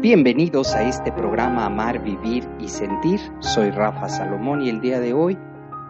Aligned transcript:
Bienvenidos 0.00 0.74
a 0.74 0.88
este 0.88 1.12
programa 1.12 1.66
Amar, 1.66 2.02
Vivir 2.02 2.48
y 2.58 2.68
Sentir. 2.68 3.20
Soy 3.40 3.70
Rafa 3.70 4.08
Salomón 4.08 4.62
y 4.62 4.70
el 4.70 4.80
día 4.80 4.98
de 4.98 5.12
hoy 5.12 5.36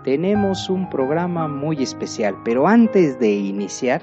tenemos 0.02 0.68
un 0.68 0.90
programa 0.90 1.46
muy 1.46 1.80
especial. 1.80 2.36
Pero 2.44 2.66
antes 2.66 3.20
de 3.20 3.30
iniciar, 3.30 4.02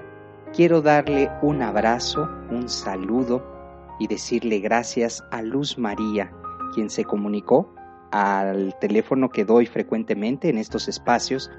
quiero 0.56 0.82
darle 0.82 1.30
un 1.42 1.62
abrazo, 1.62 2.30
un 2.50 2.70
saludo 2.70 3.44
y 4.00 4.08
decirle 4.08 4.60
gracias 4.60 5.26
a 5.30 5.42
Luz 5.42 5.78
María, 5.78 6.32
quien 6.74 6.90
se 6.90 7.04
comunicó 7.04 7.76
al 8.12 8.80
teléfono 8.80 9.28
que 9.28 9.44
doy 9.44 9.66
frecuentemente 9.66 10.48
en 10.48 10.58
estos 10.58 10.88
espacios 10.88 11.52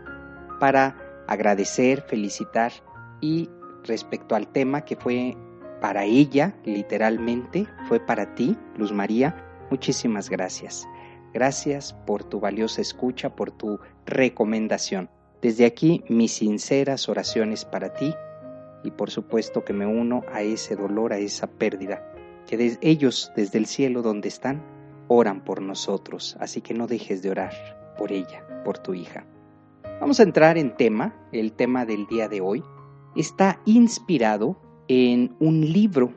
para 0.59 0.97
agradecer, 1.27 2.01
felicitar 2.01 2.73
y 3.20 3.51
respecto 3.84 4.34
al 4.34 4.48
tema 4.48 4.87
que 4.87 4.97
fue 4.97 5.37
para 5.81 6.05
ella, 6.05 6.55
literalmente, 6.65 7.67
fue 7.89 8.01
para 8.01 8.35
ti, 8.35 8.57
Luz 8.77 8.93
María. 8.93 9.45
Muchísimas 9.71 10.31
gracias. 10.31 10.87
Gracias 11.33 11.93
por 12.07 12.25
tu 12.25 12.41
valiosa 12.41 12.81
escucha, 12.81 13.35
por 13.37 13.51
tu 13.51 13.79
recomendación. 14.07 15.11
Desde 15.43 15.67
aquí, 15.67 16.05
mis 16.09 16.33
sinceras 16.33 17.09
oraciones 17.09 17.65
para 17.65 17.93
ti 17.93 18.15
y 18.83 18.91
por 18.91 19.11
supuesto 19.11 19.65
que 19.65 19.73
me 19.73 19.87
uno 19.87 20.23
a 20.33 20.43
ese 20.43 20.77
dolor, 20.77 21.12
a 21.12 21.19
esa 21.19 21.47
pérdida, 21.47 22.03
que 22.47 22.79
ellos 22.81 23.33
desde 23.37 23.59
el 23.59 23.67
cielo 23.67 24.03
donde 24.03 24.29
están, 24.29 24.63
oran 25.09 25.45
por 25.45 25.63
nosotros, 25.63 26.37
así 26.41 26.61
que 26.61 26.75
no 26.75 26.87
dejes 26.87 27.23
de 27.23 27.31
orar 27.31 27.95
por 27.98 28.13
ella, 28.13 28.45
por 28.65 28.79
tu 28.79 28.95
hija. 28.95 29.25
Vamos 30.01 30.20
a 30.20 30.23
entrar 30.23 30.59
en 30.59 30.77
tema, 30.77 31.15
el 31.33 31.53
tema 31.53 31.85
del 31.85 32.07
día 32.07 32.29
de 32.29 32.41
hoy. 32.41 32.63
Está 33.17 33.61
inspirado 33.65 34.61
en 34.89 35.36
un 35.39 35.61
libro. 35.61 36.12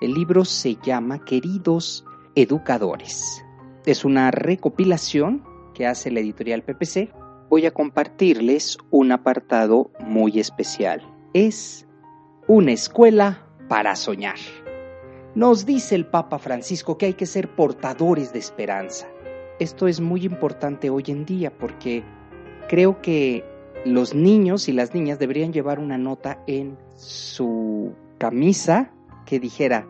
El 0.00 0.14
libro 0.14 0.44
se 0.44 0.76
llama 0.82 1.24
Queridos 1.24 2.04
Educadores. 2.34 3.44
Es 3.86 4.04
una 4.04 4.30
recopilación 4.30 5.44
que 5.74 5.86
hace 5.86 6.10
la 6.10 6.20
editorial 6.20 6.62
PPC. 6.62 7.12
Voy 7.50 7.66
a 7.66 7.70
compartirles 7.70 8.78
un 8.90 9.12
apartado 9.12 9.90
muy 10.00 10.40
especial. 10.40 11.02
Es 11.34 11.86
una 12.48 12.72
escuela 12.72 13.46
para 13.68 13.94
soñar. 13.94 14.36
Nos 15.34 15.66
dice 15.66 15.94
el 15.94 16.06
Papa 16.06 16.38
Francisco 16.38 16.96
que 16.96 17.06
hay 17.06 17.14
que 17.14 17.26
ser 17.26 17.54
portadores 17.54 18.32
de 18.32 18.38
esperanza. 18.38 19.06
Esto 19.58 19.86
es 19.86 20.00
muy 20.00 20.24
importante 20.24 20.90
hoy 20.90 21.04
en 21.08 21.26
día 21.26 21.56
porque 21.56 22.02
creo 22.68 23.00
que 23.02 23.44
los 23.84 24.14
niños 24.14 24.68
y 24.68 24.72
las 24.72 24.94
niñas 24.94 25.18
deberían 25.18 25.52
llevar 25.52 25.78
una 25.78 25.98
nota 25.98 26.42
en 26.46 26.78
su 26.96 27.92
camisa 28.18 28.92
que 29.26 29.40
dijera, 29.40 29.86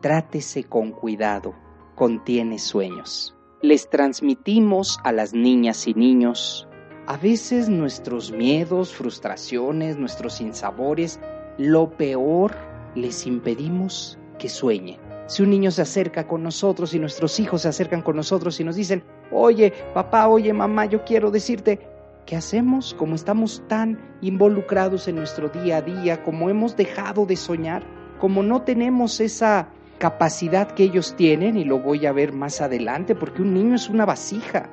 trátese 0.00 0.64
con 0.64 0.92
cuidado, 0.92 1.54
contiene 1.94 2.58
sueños. 2.58 3.36
Les 3.62 3.88
transmitimos 3.88 4.98
a 5.04 5.12
las 5.12 5.32
niñas 5.32 5.86
y 5.86 5.94
niños 5.94 6.68
a 7.06 7.16
veces 7.16 7.68
nuestros 7.68 8.30
miedos, 8.30 8.94
frustraciones, 8.94 9.96
nuestros 9.96 10.34
sinsabores, 10.34 11.18
lo 11.58 11.90
peor 11.96 12.54
les 12.94 13.26
impedimos 13.26 14.18
que 14.38 14.48
sueñen. 14.48 15.00
Si 15.26 15.42
un 15.42 15.50
niño 15.50 15.70
se 15.70 15.82
acerca 15.82 16.26
con 16.26 16.42
nosotros 16.42 16.94
y 16.94 16.98
nuestros 16.98 17.40
hijos 17.40 17.62
se 17.62 17.68
acercan 17.68 18.02
con 18.02 18.16
nosotros 18.16 18.60
y 18.60 18.64
nos 18.64 18.76
dicen, 18.76 19.02
oye, 19.30 19.72
papá, 19.94 20.28
oye, 20.28 20.52
mamá, 20.52 20.86
yo 20.86 21.04
quiero 21.04 21.30
decirte, 21.30 21.80
¿Qué 22.26 22.36
hacemos? 22.36 22.94
Como 22.94 23.14
estamos 23.14 23.62
tan 23.68 23.98
involucrados 24.20 25.08
en 25.08 25.16
nuestro 25.16 25.48
día 25.48 25.78
a 25.78 25.82
día, 25.82 26.22
como 26.22 26.48
hemos 26.48 26.76
dejado 26.76 27.26
de 27.26 27.36
soñar, 27.36 27.82
como 28.20 28.42
no 28.42 28.62
tenemos 28.62 29.20
esa 29.20 29.68
capacidad 29.98 30.70
que 30.72 30.84
ellos 30.84 31.14
tienen, 31.16 31.56
y 31.56 31.64
lo 31.64 31.80
voy 31.80 32.06
a 32.06 32.12
ver 32.12 32.32
más 32.32 32.60
adelante, 32.60 33.14
porque 33.14 33.42
un 33.42 33.54
niño 33.54 33.74
es 33.74 33.88
una 33.88 34.04
vasija, 34.04 34.70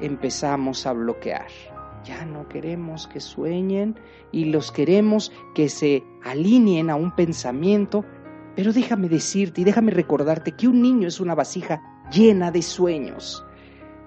empezamos 0.00 0.86
a 0.86 0.92
bloquear. 0.92 1.46
Ya 2.04 2.24
no 2.24 2.48
queremos 2.48 3.06
que 3.06 3.20
sueñen 3.20 3.96
y 4.32 4.46
los 4.46 4.72
queremos 4.72 5.32
que 5.54 5.68
se 5.68 6.02
alineen 6.24 6.90
a 6.90 6.96
un 6.96 7.14
pensamiento, 7.14 8.04
pero 8.56 8.72
déjame 8.72 9.08
decirte 9.08 9.60
y 9.60 9.64
déjame 9.64 9.92
recordarte 9.92 10.52
que 10.52 10.66
un 10.66 10.82
niño 10.82 11.06
es 11.06 11.20
una 11.20 11.34
vasija 11.34 11.80
llena 12.10 12.50
de 12.50 12.62
sueños, 12.62 13.44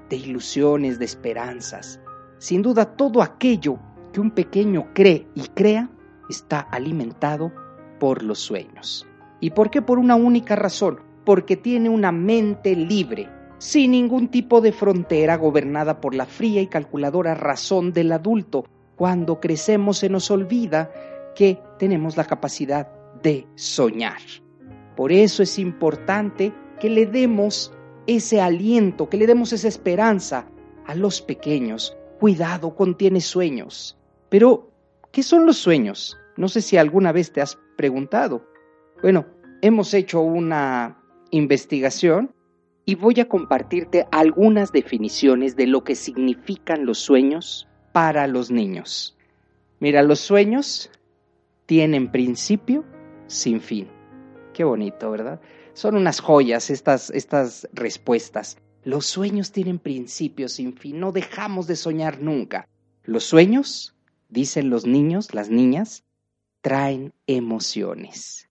de 0.09 0.17
ilusiones, 0.17 0.99
de 0.99 1.05
esperanzas, 1.05 1.99
sin 2.43 2.61
duda 2.61 2.97
todo 2.97 3.21
aquello 3.21 3.79
que 4.11 4.19
un 4.19 4.29
pequeño 4.29 4.89
cree 4.93 5.29
y 5.33 5.43
crea 5.53 5.89
está 6.29 6.59
alimentado 6.59 7.53
por 8.01 8.21
los 8.21 8.39
sueños. 8.39 9.07
¿Y 9.39 9.51
por 9.51 9.69
qué? 9.69 9.81
Por 9.81 9.97
una 9.97 10.15
única 10.15 10.57
razón, 10.57 10.99
porque 11.23 11.55
tiene 11.55 11.87
una 11.87 12.11
mente 12.11 12.75
libre, 12.75 13.29
sin 13.59 13.91
ningún 13.91 14.27
tipo 14.27 14.59
de 14.59 14.73
frontera 14.73 15.37
gobernada 15.37 16.01
por 16.01 16.13
la 16.13 16.25
fría 16.25 16.59
y 16.59 16.67
calculadora 16.67 17.33
razón 17.33 17.93
del 17.93 18.11
adulto. 18.11 18.65
Cuando 18.97 19.39
crecemos 19.39 19.99
se 19.99 20.09
nos 20.09 20.29
olvida 20.29 20.91
que 21.37 21.61
tenemos 21.79 22.17
la 22.17 22.25
capacidad 22.25 22.89
de 23.21 23.47
soñar. 23.55 24.19
Por 24.97 25.13
eso 25.13 25.43
es 25.43 25.57
importante 25.59 26.53
que 26.77 26.89
le 26.89 27.05
demos 27.05 27.71
ese 28.05 28.41
aliento, 28.41 29.07
que 29.07 29.15
le 29.15 29.27
demos 29.27 29.53
esa 29.53 29.69
esperanza 29.69 30.49
a 30.85 30.93
los 30.93 31.21
pequeños, 31.21 31.95
cuidado, 32.23 32.73
contiene 32.73 33.19
sueños. 33.19 33.97
Pero, 34.29 34.72
¿qué 35.11 35.22
son 35.23 35.45
los 35.45 35.57
sueños? 35.57 36.17
No 36.38 36.47
sé 36.47 36.61
si 36.61 36.78
alguna 36.78 37.11
vez 37.11 37.34
te 37.34 37.41
has 37.41 37.59
preguntado. 37.75 38.47
Bueno, 39.01 39.25
hemos 39.61 39.94
hecho 39.94 40.22
una 40.22 41.03
investigación 41.31 42.34
y 42.85 42.95
voy 42.95 43.19
a 43.19 43.28
compartirte 43.28 44.07
algunas 44.09 44.72
definiciones 44.72 45.57
de 45.57 45.67
lo 45.67 45.84
que 45.84 45.95
significan 45.95 46.85
los 46.85 47.00
sueños 47.00 47.67
para 47.91 48.25
los 48.28 48.50
niños. 48.50 49.17
Mira, 49.81 50.01
los 50.01 50.22
sueños 50.22 50.90
tienen 51.66 52.09
principio 52.09 52.85
sin 53.28 53.59
fin. 53.59 53.90
Qué 54.53 54.63
bonito, 54.63 55.11
¿verdad? 55.11 55.41
Son 55.73 55.97
unas 55.97 56.22
joyas 56.22 56.69
estas, 56.69 57.09
estas 57.09 57.67
respuestas. 57.73 58.55
Los 58.85 59.05
sueños 59.05 59.51
tienen 59.51 59.79
principios 59.79 60.53
sin 60.53 60.75
fin, 60.75 60.99
no 60.99 61.11
dejamos 61.11 61.67
de 61.67 61.77
soñar 61.77 62.21
nunca. 62.21 62.67
Los 63.03 63.23
sueños, 63.23 63.95
dicen 64.29 64.69
los 64.69 64.85
niños, 64.85 65.33
las 65.33 65.49
niñas, 65.49 66.03
traen 66.61 67.13
emociones. 67.25 68.49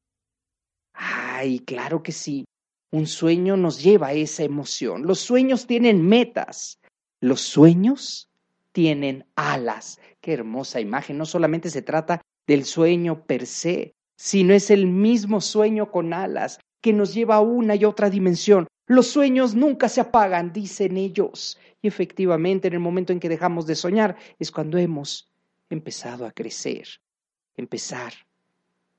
Ay, 0.94 1.60
claro 1.60 2.02
que 2.02 2.12
sí. 2.12 2.46
Un 2.90 3.06
sueño 3.06 3.56
nos 3.56 3.82
lleva 3.82 4.08
a 4.08 4.12
esa 4.12 4.42
emoción. 4.42 5.06
Los 5.06 5.20
sueños 5.20 5.66
tienen 5.66 6.06
metas. 6.06 6.78
Los 7.20 7.40
sueños 7.40 8.28
tienen 8.72 9.26
alas. 9.34 9.98
Qué 10.20 10.32
hermosa 10.32 10.80
imagen. 10.80 11.18
No 11.18 11.26
solamente 11.26 11.70
se 11.70 11.82
trata 11.82 12.22
del 12.46 12.64
sueño 12.64 13.24
per 13.24 13.46
se, 13.46 13.94
sino 14.16 14.54
es 14.54 14.70
el 14.70 14.86
mismo 14.86 15.40
sueño 15.40 15.90
con 15.90 16.12
alas 16.12 16.58
que 16.80 16.92
nos 16.92 17.14
lleva 17.14 17.36
a 17.36 17.40
una 17.40 17.74
y 17.74 17.84
otra 17.84 18.10
dimensión. 18.10 18.66
Los 18.86 19.06
sueños 19.06 19.54
nunca 19.54 19.88
se 19.88 20.00
apagan, 20.00 20.52
dicen 20.52 20.96
ellos. 20.96 21.58
Y 21.80 21.88
efectivamente, 21.88 22.68
en 22.68 22.74
el 22.74 22.80
momento 22.80 23.12
en 23.12 23.20
que 23.20 23.28
dejamos 23.28 23.66
de 23.66 23.74
soñar 23.74 24.16
es 24.38 24.50
cuando 24.50 24.78
hemos 24.78 25.30
empezado 25.70 26.26
a 26.26 26.32
crecer, 26.32 26.88
empezar 27.56 28.12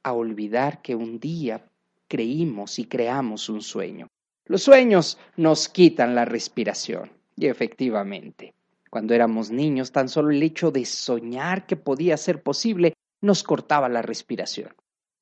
a 0.04 0.14
olvidar 0.14 0.82
que 0.82 0.96
un 0.96 1.20
día 1.20 1.66
creímos 2.08 2.80
y 2.80 2.86
creamos 2.86 3.50
un 3.50 3.62
sueño. 3.62 4.08
Los 4.46 4.64
sueños 4.64 5.18
nos 5.38 5.70
quitan 5.70 6.16
la 6.16 6.26
respiración. 6.26 7.12
Y 7.36 7.48
efectivamente, 7.48 8.54
cuando 8.90 9.14
éramos 9.14 9.50
niños, 9.50 9.92
tan 9.92 10.10
solo 10.10 10.32
el 10.32 10.44
hecho 10.44 10.72
de 10.72 10.86
soñar 10.86 11.66
que 11.66 11.76
podía 11.76 12.18
ser 12.18 12.44
posible 12.44 12.94
nos 13.22 13.44
cortaba 13.44 13.90
la 13.90 14.02
respiración. 14.02 14.74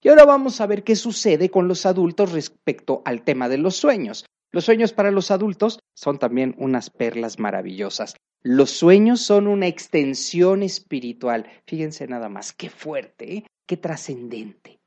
Y 0.02 0.10
ahora 0.10 0.25
vamos 0.25 0.60
a 0.60 0.66
ver 0.66 0.84
qué 0.84 0.96
sucede 0.96 1.50
con 1.50 1.68
los 1.68 1.86
adultos 1.86 2.31
respecto 2.31 3.02
al 3.06 3.22
tema 3.22 3.48
de 3.48 3.60
los 3.60 3.75
sueños. 3.75 4.25
Los 4.53 4.65
sueños 4.65 4.92
para 4.92 5.12
los 5.12 5.31
adultos 5.31 5.80
son 5.94 6.19
también 6.19 6.56
unas 6.57 6.89
perlas 6.89 7.39
maravillosas. 7.39 8.15
Los 8.44 8.71
sueños 8.71 9.21
son 9.21 9.48
una 9.48 9.68
extensión 9.68 10.62
espiritual. 10.62 11.48
Fíjense 11.65 12.07
nada 12.07 12.27
más, 12.27 12.51
qué 12.51 12.69
fuerte, 12.69 13.33
¿eh? 13.33 13.45
qué 13.65 13.77
trascendente. 13.77 14.80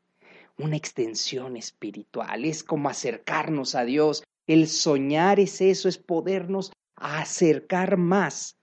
Una 0.59 0.77
extensión 0.77 1.57
espiritual. 1.57 2.45
Es 2.45 2.63
como 2.63 2.89
acercarnos 2.91 3.75
a 3.75 3.85
Dios. 3.85 4.23
El 4.47 4.69
soñar 4.69 5.41
es 5.41 5.61
eso, 5.61 5.89
es 5.89 5.99
podernos 5.99 6.73
acercar 6.97 7.97
más 7.97 8.57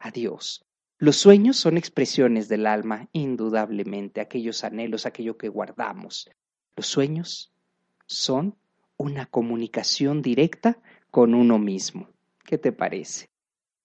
a 0.00 0.10
Dios. 0.10 0.64
Los 0.98 1.16
sueños 1.16 1.56
son 1.56 1.76
expresiones 1.76 2.48
del 2.48 2.66
alma, 2.66 3.08
indudablemente, 3.12 4.20
aquellos 4.20 4.64
anhelos, 4.64 5.06
aquello 5.06 5.36
que 5.36 5.48
guardamos. 5.48 6.28
Los 6.76 6.86
sueños 6.86 7.52
son 8.06 8.56
una 8.96 9.26
comunicación 9.26 10.22
directa 10.22 10.78
con 11.10 11.34
uno 11.34 11.58
mismo. 11.58 12.08
¿Qué 12.44 12.58
te 12.58 12.72
parece? 12.72 13.26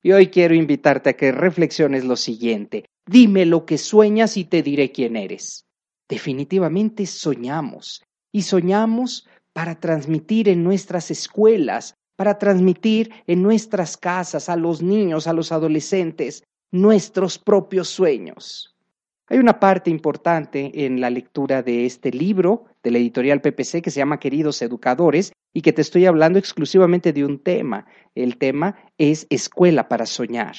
Y 0.04 0.12
hoy 0.12 0.27
quiero 0.27 0.56
invitarte 0.56 1.09
a 1.09 1.13
que 1.13 1.31
reflexiones 1.31 2.06
lo 2.06 2.15
siguiente. 2.15 2.86
Dime 3.06 3.45
lo 3.45 3.65
que 3.65 3.77
sueñas 3.77 4.38
y 4.38 4.45
te 4.45 4.62
diré 4.63 4.92
quién 4.92 5.15
eres. 5.15 5.65
Definitivamente 6.07 7.06
soñamos 7.06 8.04
y 8.31 8.44
soñamos 8.44 9.27
para 9.54 9.80
transmitir 9.80 10.50
en 10.50 10.63
nuestras 10.63 11.12
escuelas, 11.12 11.95
para 12.15 12.38
transmitir 12.38 13.12
en 13.25 13.42
nuestras 13.44 13.98
casas 13.98 14.50
a 14.50 14.56
los 14.56 14.81
niños, 14.81 15.27
a 15.27 15.33
los 15.33 15.51
adolescentes, 15.51 16.44
nuestros 16.71 17.39
propios 17.39 17.89
sueños. 17.89 18.76
Hay 19.29 19.39
una 19.39 19.59
parte 19.59 19.89
importante 19.89 20.85
en 20.85 21.01
la 21.01 21.09
lectura 21.09 21.62
de 21.62 21.85
este 21.85 22.12
libro 22.12 22.65
de 22.81 22.91
la 22.91 22.97
editorial 22.97 23.41
PPC 23.41 23.81
que 23.81 23.91
se 23.91 24.00
llama 24.00 24.21
Queridos 24.21 24.62
Educadores 24.62 25.33
y 25.53 25.62
que 25.62 25.74
te 25.74 25.81
estoy 25.81 26.06
hablando 26.06 26.39
exclusivamente 26.39 27.12
de 27.12 27.25
un 27.25 27.39
tema. 27.39 27.85
El 28.15 28.38
tema 28.38 28.77
es 28.97 29.27
Escuela 29.29 29.89
para 29.89 30.06
Soñar. 30.06 30.56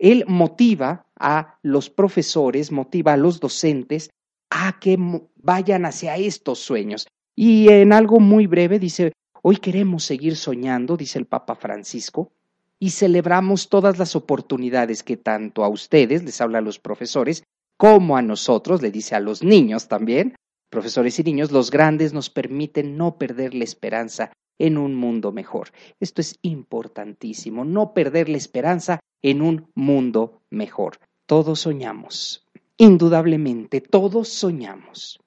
Él 0.00 0.24
motiva 0.26 1.06
a 1.16 1.58
los 1.62 1.90
profesores, 1.90 2.72
motiva 2.72 3.12
a 3.12 3.16
los 3.16 3.38
docentes 3.38 4.10
a 4.50 4.80
que 4.80 4.98
vayan 5.36 5.86
hacia 5.86 6.16
estos 6.16 6.58
sueños. 6.58 7.06
Y 7.36 7.68
en 7.68 7.92
algo 7.92 8.18
muy 8.18 8.48
breve 8.48 8.80
dice, 8.80 9.12
hoy 9.42 9.58
queremos 9.58 10.02
seguir 10.02 10.34
soñando, 10.34 10.96
dice 10.96 11.20
el 11.20 11.26
Papa 11.26 11.54
Francisco, 11.54 12.32
y 12.80 12.90
celebramos 12.90 13.68
todas 13.68 14.00
las 14.00 14.16
oportunidades 14.16 15.04
que 15.04 15.16
tanto 15.16 15.62
a 15.62 15.68
ustedes, 15.68 16.24
les 16.24 16.40
habla 16.40 16.58
a 16.58 16.62
los 16.62 16.80
profesores, 16.80 17.44
como 17.82 18.16
a 18.16 18.22
nosotros, 18.22 18.80
le 18.80 18.92
dice 18.92 19.16
a 19.16 19.18
los 19.18 19.42
niños 19.42 19.88
también, 19.88 20.36
profesores 20.70 21.18
y 21.18 21.24
niños, 21.24 21.50
los 21.50 21.72
grandes 21.72 22.12
nos 22.12 22.30
permiten 22.30 22.96
no 22.96 23.18
perder 23.18 23.54
la 23.54 23.64
esperanza 23.64 24.30
en 24.56 24.78
un 24.78 24.94
mundo 24.94 25.32
mejor. 25.32 25.72
Esto 25.98 26.20
es 26.20 26.38
importantísimo, 26.42 27.64
no 27.64 27.92
perder 27.92 28.28
la 28.28 28.36
esperanza 28.36 29.00
en 29.20 29.42
un 29.42 29.68
mundo 29.74 30.42
mejor. 30.48 30.98
Todos 31.26 31.58
soñamos, 31.58 32.46
indudablemente, 32.76 33.80
todos 33.80 34.28
soñamos. 34.28 35.18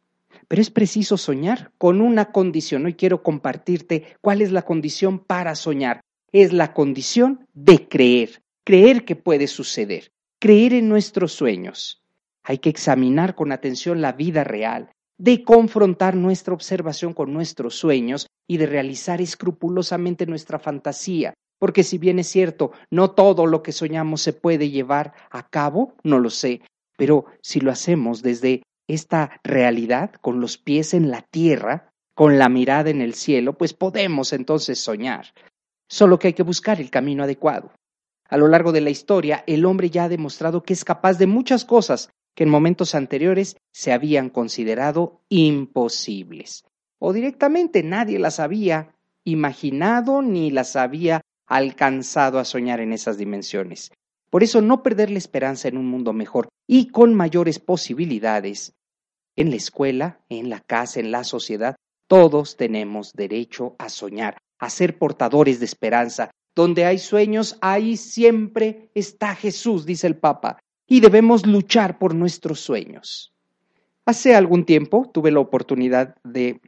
Pero 0.47 0.61
es 0.61 0.71
preciso 0.71 1.17
soñar 1.17 1.73
con 1.77 1.99
una 1.99 2.31
condición. 2.31 2.85
Hoy 2.85 2.93
quiero 2.93 3.21
compartirte 3.21 4.15
cuál 4.21 4.41
es 4.41 4.53
la 4.53 4.61
condición 4.61 5.19
para 5.19 5.55
soñar. 5.55 5.99
Es 6.31 6.53
la 6.53 6.73
condición 6.73 7.45
de 7.53 7.89
creer, 7.89 8.43
creer 8.63 9.03
que 9.03 9.17
puede 9.17 9.47
suceder, 9.47 10.13
creer 10.39 10.71
en 10.71 10.87
nuestros 10.87 11.33
sueños. 11.33 12.01
Hay 12.45 12.59
que 12.59 12.69
examinar 12.69 13.35
con 13.35 13.51
atención 13.51 14.01
la 14.01 14.13
vida 14.13 14.43
real, 14.43 14.91
de 15.17 15.43
confrontar 15.43 16.15
nuestra 16.15 16.53
observación 16.53 17.13
con 17.13 17.33
nuestros 17.33 17.75
sueños 17.75 18.27
y 18.47 18.57
de 18.57 18.67
realizar 18.67 19.19
escrupulosamente 19.19 20.27
nuestra 20.27 20.59
fantasía, 20.59 21.33
porque 21.59 21.83
si 21.83 21.97
bien 21.97 22.19
es 22.19 22.27
cierto, 22.27 22.71
no 22.91 23.11
todo 23.11 23.47
lo 23.47 23.63
que 23.63 23.71
soñamos 23.71 24.21
se 24.21 24.33
puede 24.33 24.69
llevar 24.69 25.13
a 25.31 25.47
cabo, 25.49 25.95
no 26.03 26.19
lo 26.19 26.29
sé, 26.29 26.61
pero 26.97 27.25
si 27.41 27.59
lo 27.59 27.71
hacemos 27.71 28.21
desde 28.21 28.61
esta 28.87 29.39
realidad, 29.43 30.11
con 30.21 30.39
los 30.39 30.57
pies 30.59 30.93
en 30.93 31.09
la 31.09 31.21
tierra, 31.21 31.89
con 32.13 32.37
la 32.37 32.49
mirada 32.49 32.91
en 32.91 33.01
el 33.01 33.15
cielo, 33.15 33.57
pues 33.57 33.73
podemos 33.73 34.31
entonces 34.33 34.79
soñar. 34.79 35.33
Solo 35.89 36.19
que 36.19 36.27
hay 36.27 36.33
que 36.33 36.43
buscar 36.43 36.79
el 36.79 36.91
camino 36.91 37.23
adecuado. 37.23 37.71
A 38.29 38.37
lo 38.37 38.47
largo 38.47 38.71
de 38.71 38.81
la 38.81 38.89
historia, 38.89 39.43
el 39.47 39.65
hombre 39.65 39.89
ya 39.89 40.05
ha 40.05 40.09
demostrado 40.09 40.63
que 40.63 40.73
es 40.73 40.85
capaz 40.85 41.17
de 41.17 41.27
muchas 41.27 41.65
cosas 41.65 42.09
que 42.35 42.43
en 42.43 42.49
momentos 42.49 42.93
anteriores 42.93 43.57
se 43.71 43.93
habían 43.93 44.29
considerado 44.29 45.21
imposibles. 45.29 46.65
O 46.99 47.13
directamente 47.13 47.81
nadie 47.81 48.19
las 48.19 48.39
había 48.39 48.95
imaginado 49.23 50.21
ni 50.21 50.51
las 50.51 50.75
había 50.75 51.21
alcanzado 51.47 52.39
a 52.39 52.45
soñar 52.45 52.79
en 52.79 52.93
esas 52.93 53.17
dimensiones. 53.17 53.91
Por 54.29 54.43
eso 54.43 54.61
no 54.61 54.83
perder 54.83 55.11
la 55.11 55.17
esperanza 55.17 55.67
en 55.67 55.77
un 55.77 55.87
mundo 55.87 56.13
mejor 56.13 56.49
y 56.67 56.87
con 56.87 57.13
mayores 57.13 57.59
posibilidades. 57.59 58.73
En 59.35 59.49
la 59.49 59.55
escuela, 59.55 60.19
en 60.29 60.49
la 60.49 60.59
casa, 60.59 60.99
en 60.99 61.11
la 61.11 61.23
sociedad, 61.23 61.75
todos 62.07 62.57
tenemos 62.57 63.13
derecho 63.13 63.75
a 63.79 63.89
soñar, 63.89 64.37
a 64.59 64.69
ser 64.69 64.97
portadores 64.97 65.59
de 65.59 65.65
esperanza. 65.65 66.31
Donde 66.55 66.85
hay 66.85 66.99
sueños, 66.99 67.57
ahí 67.61 67.97
siempre 67.97 68.89
está 68.93 69.35
Jesús, 69.35 69.85
dice 69.85 70.07
el 70.07 70.17
Papa, 70.17 70.59
y 70.87 70.99
debemos 70.99 71.45
luchar 71.45 71.97
por 71.97 72.13
nuestros 72.13 72.59
sueños. 72.59 73.33
Hace 74.05 74.35
algún 74.35 74.65
tiempo 74.65 75.09
tuve 75.11 75.31
la 75.31 75.39
oportunidad 75.39 76.15
de 76.23 76.61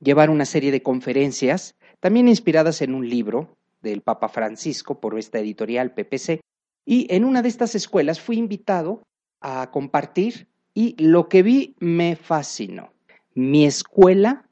llevar 0.00 0.30
una 0.30 0.44
serie 0.44 0.72
de 0.72 0.82
conferencias, 0.82 1.76
también 2.00 2.28
inspiradas 2.28 2.82
en 2.82 2.94
un 2.94 3.08
libro 3.08 3.56
del 3.82 4.00
Papa 4.00 4.28
Francisco 4.28 5.00
por 5.00 5.18
esta 5.18 5.38
editorial 5.38 5.92
PPC, 5.92 6.40
y 6.84 7.06
en 7.14 7.24
una 7.24 7.42
de 7.42 7.48
estas 7.48 7.74
escuelas 7.74 8.20
fui 8.20 8.38
invitado 8.38 9.02
a 9.40 9.70
compartir 9.70 10.48
y 10.74 10.96
lo 11.02 11.28
que 11.28 11.42
vi 11.42 11.76
me 11.78 12.16
fascinó. 12.16 12.92
Mi 13.34 13.66
escuela 13.66 14.48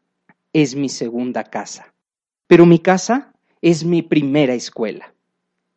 es 0.52 0.76
mi 0.76 0.88
segunda 0.88 1.44
casa, 1.44 1.92
pero 2.46 2.66
mi 2.66 2.78
casa 2.78 3.32
es 3.60 3.84
mi 3.84 4.02
primera 4.02 4.54
escuela. 4.54 5.12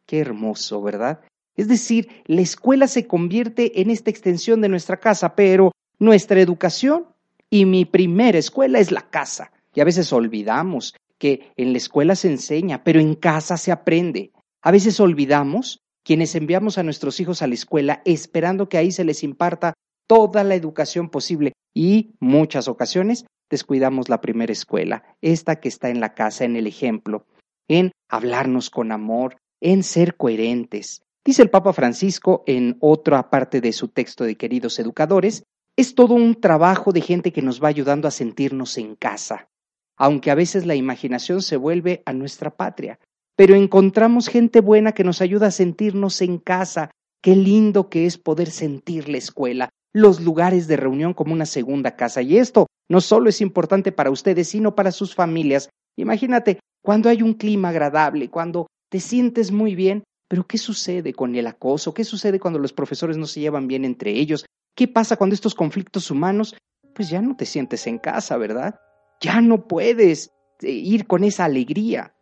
Qué 0.05 0.19
hermoso, 0.19 0.81
¿verdad? 0.81 1.21
Es 1.55 1.67
decir, 1.67 2.09
la 2.25 2.41
escuela 2.41 2.87
se 2.87 3.07
convierte 3.07 3.81
en 3.81 3.89
esta 3.89 4.09
extensión 4.09 4.61
de 4.61 4.69
nuestra 4.69 4.97
casa, 4.97 5.35
pero 5.35 5.71
nuestra 5.99 6.39
educación 6.39 7.05
y 7.49 7.65
mi 7.65 7.85
primera 7.85 8.37
escuela 8.37 8.79
es 8.79 8.91
la 8.91 9.09
casa. 9.09 9.51
Y 9.73 9.81
a 9.81 9.85
veces 9.85 10.11
olvidamos 10.13 10.95
que 11.17 11.51
en 11.55 11.71
la 11.71 11.77
escuela 11.77 12.15
se 12.15 12.29
enseña, 12.29 12.83
pero 12.83 12.99
en 12.99 13.15
casa 13.15 13.57
se 13.57 13.71
aprende. 13.71 14.31
A 14.61 14.71
veces 14.71 14.99
olvidamos 14.99 15.81
quienes 16.03 16.33
enviamos 16.35 16.77
a 16.77 16.83
nuestros 16.83 17.19
hijos 17.19 17.41
a 17.41 17.47
la 17.47 17.53
escuela 17.53 18.01
esperando 18.05 18.69
que 18.69 18.77
ahí 18.77 18.91
se 18.91 19.03
les 19.03 19.23
imparta 19.23 19.73
toda 20.07 20.43
la 20.43 20.55
educación 20.55 21.09
posible 21.09 21.53
y 21.73 22.15
muchas 22.19 22.67
ocasiones 22.67 23.25
descuidamos 23.49 24.09
la 24.09 24.21
primera 24.21 24.51
escuela, 24.51 25.03
esta 25.21 25.59
que 25.59 25.67
está 25.69 25.89
en 25.89 25.99
la 25.99 26.13
casa, 26.13 26.45
en 26.45 26.55
el 26.55 26.67
ejemplo, 26.67 27.25
en 27.67 27.91
hablarnos 28.09 28.69
con 28.69 28.91
amor, 28.91 29.37
en 29.59 29.83
ser 29.83 30.15
coherentes. 30.15 31.03
Dice 31.25 31.41
el 31.43 31.49
Papa 31.49 31.73
Francisco 31.73 32.43
en 32.47 32.77
otra 32.79 33.29
parte 33.29 33.61
de 33.61 33.73
su 33.73 33.89
texto 33.89 34.23
de 34.23 34.37
Queridos 34.37 34.79
Educadores, 34.79 35.43
es 35.77 35.95
todo 35.95 36.15
un 36.15 36.39
trabajo 36.39 36.91
de 36.91 37.01
gente 37.01 37.31
que 37.31 37.41
nos 37.41 37.63
va 37.63 37.67
ayudando 37.67 38.07
a 38.07 38.11
sentirnos 38.11 38.77
en 38.77 38.95
casa, 38.95 39.49
aunque 39.97 40.31
a 40.31 40.35
veces 40.35 40.65
la 40.65 40.75
imaginación 40.75 41.41
se 41.41 41.57
vuelve 41.57 42.01
a 42.05 42.13
nuestra 42.13 42.49
patria 42.49 42.99
pero 43.41 43.55
encontramos 43.55 44.27
gente 44.27 44.61
buena 44.61 44.91
que 44.91 45.03
nos 45.03 45.19
ayuda 45.19 45.47
a 45.47 45.51
sentirnos 45.51 46.21
en 46.21 46.37
casa. 46.37 46.91
Qué 47.23 47.35
lindo 47.35 47.89
que 47.89 48.05
es 48.05 48.19
poder 48.19 48.51
sentir 48.51 49.09
la 49.09 49.17
escuela, 49.17 49.69
los 49.93 50.21
lugares 50.21 50.67
de 50.67 50.77
reunión 50.77 51.15
como 51.15 51.33
una 51.33 51.47
segunda 51.47 51.95
casa. 51.95 52.21
Y 52.21 52.37
esto 52.37 52.67
no 52.87 53.01
solo 53.01 53.29
es 53.29 53.41
importante 53.41 53.91
para 53.91 54.11
ustedes, 54.11 54.49
sino 54.49 54.75
para 54.75 54.91
sus 54.91 55.15
familias. 55.15 55.69
Imagínate, 55.97 56.59
cuando 56.83 57.09
hay 57.09 57.23
un 57.23 57.33
clima 57.33 57.69
agradable, 57.69 58.29
cuando 58.29 58.67
te 58.89 58.99
sientes 58.99 59.51
muy 59.51 59.73
bien, 59.73 60.03
pero 60.31 60.47
¿qué 60.47 60.57
sucede 60.57 61.11
con 61.11 61.35
el 61.35 61.45
acoso? 61.45 61.93
¿Qué 61.93 62.05
sucede 62.05 62.39
cuando 62.39 62.57
los 62.57 62.71
profesores 62.71 63.17
no 63.17 63.25
se 63.25 63.41
llevan 63.41 63.67
bien 63.67 63.83
entre 63.83 64.11
ellos? 64.11 64.45
¿Qué 64.73 64.87
pasa 64.87 65.17
cuando 65.17 65.33
estos 65.33 65.53
conflictos 65.53 66.09
humanos? 66.09 66.55
Pues 66.95 67.09
ya 67.09 67.21
no 67.21 67.35
te 67.35 67.45
sientes 67.45 67.85
en 67.85 67.97
casa, 67.97 68.37
¿verdad? 68.37 68.79
Ya 69.19 69.41
no 69.41 69.67
puedes 69.67 70.31
eh, 70.61 70.71
ir 70.71 71.05
con 71.05 71.25
esa 71.25 71.43
alegría. 71.43 72.15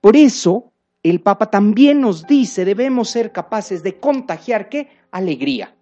Por 0.00 0.14
eso, 0.14 0.74
el 1.02 1.20
Papa 1.22 1.50
también 1.50 2.00
nos 2.00 2.28
dice, 2.28 2.64
debemos 2.64 3.10
ser 3.10 3.32
capaces 3.32 3.82
de 3.82 3.98
contagiar 3.98 4.68
qué? 4.68 4.88
Alegría. 5.10 5.76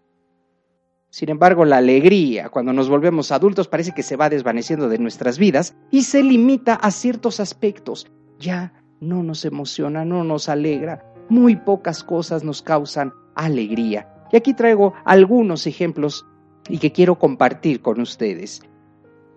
Sin 1.10 1.28
embargo, 1.28 1.66
la 1.66 1.76
alegría, 1.76 2.48
cuando 2.48 2.72
nos 2.72 2.88
volvemos 2.88 3.30
adultos, 3.30 3.68
parece 3.68 3.92
que 3.92 4.02
se 4.02 4.16
va 4.16 4.30
desvaneciendo 4.30 4.88
de 4.88 4.96
nuestras 4.96 5.36
vidas 5.36 5.76
y 5.90 6.04
se 6.04 6.22
limita 6.22 6.76
a 6.76 6.90
ciertos 6.90 7.40
aspectos. 7.40 8.06
Ya 8.38 8.72
no 9.00 9.22
nos 9.22 9.44
emociona, 9.44 10.06
no 10.06 10.24
nos 10.24 10.48
alegra. 10.48 11.10
Muy 11.28 11.56
pocas 11.56 12.04
cosas 12.04 12.44
nos 12.44 12.62
causan 12.62 13.12
alegría. 13.34 14.08
Y 14.32 14.36
aquí 14.36 14.54
traigo 14.54 14.94
algunos 15.04 15.66
ejemplos 15.66 16.26
y 16.68 16.78
que 16.78 16.92
quiero 16.92 17.18
compartir 17.18 17.80
con 17.80 18.00
ustedes. 18.00 18.62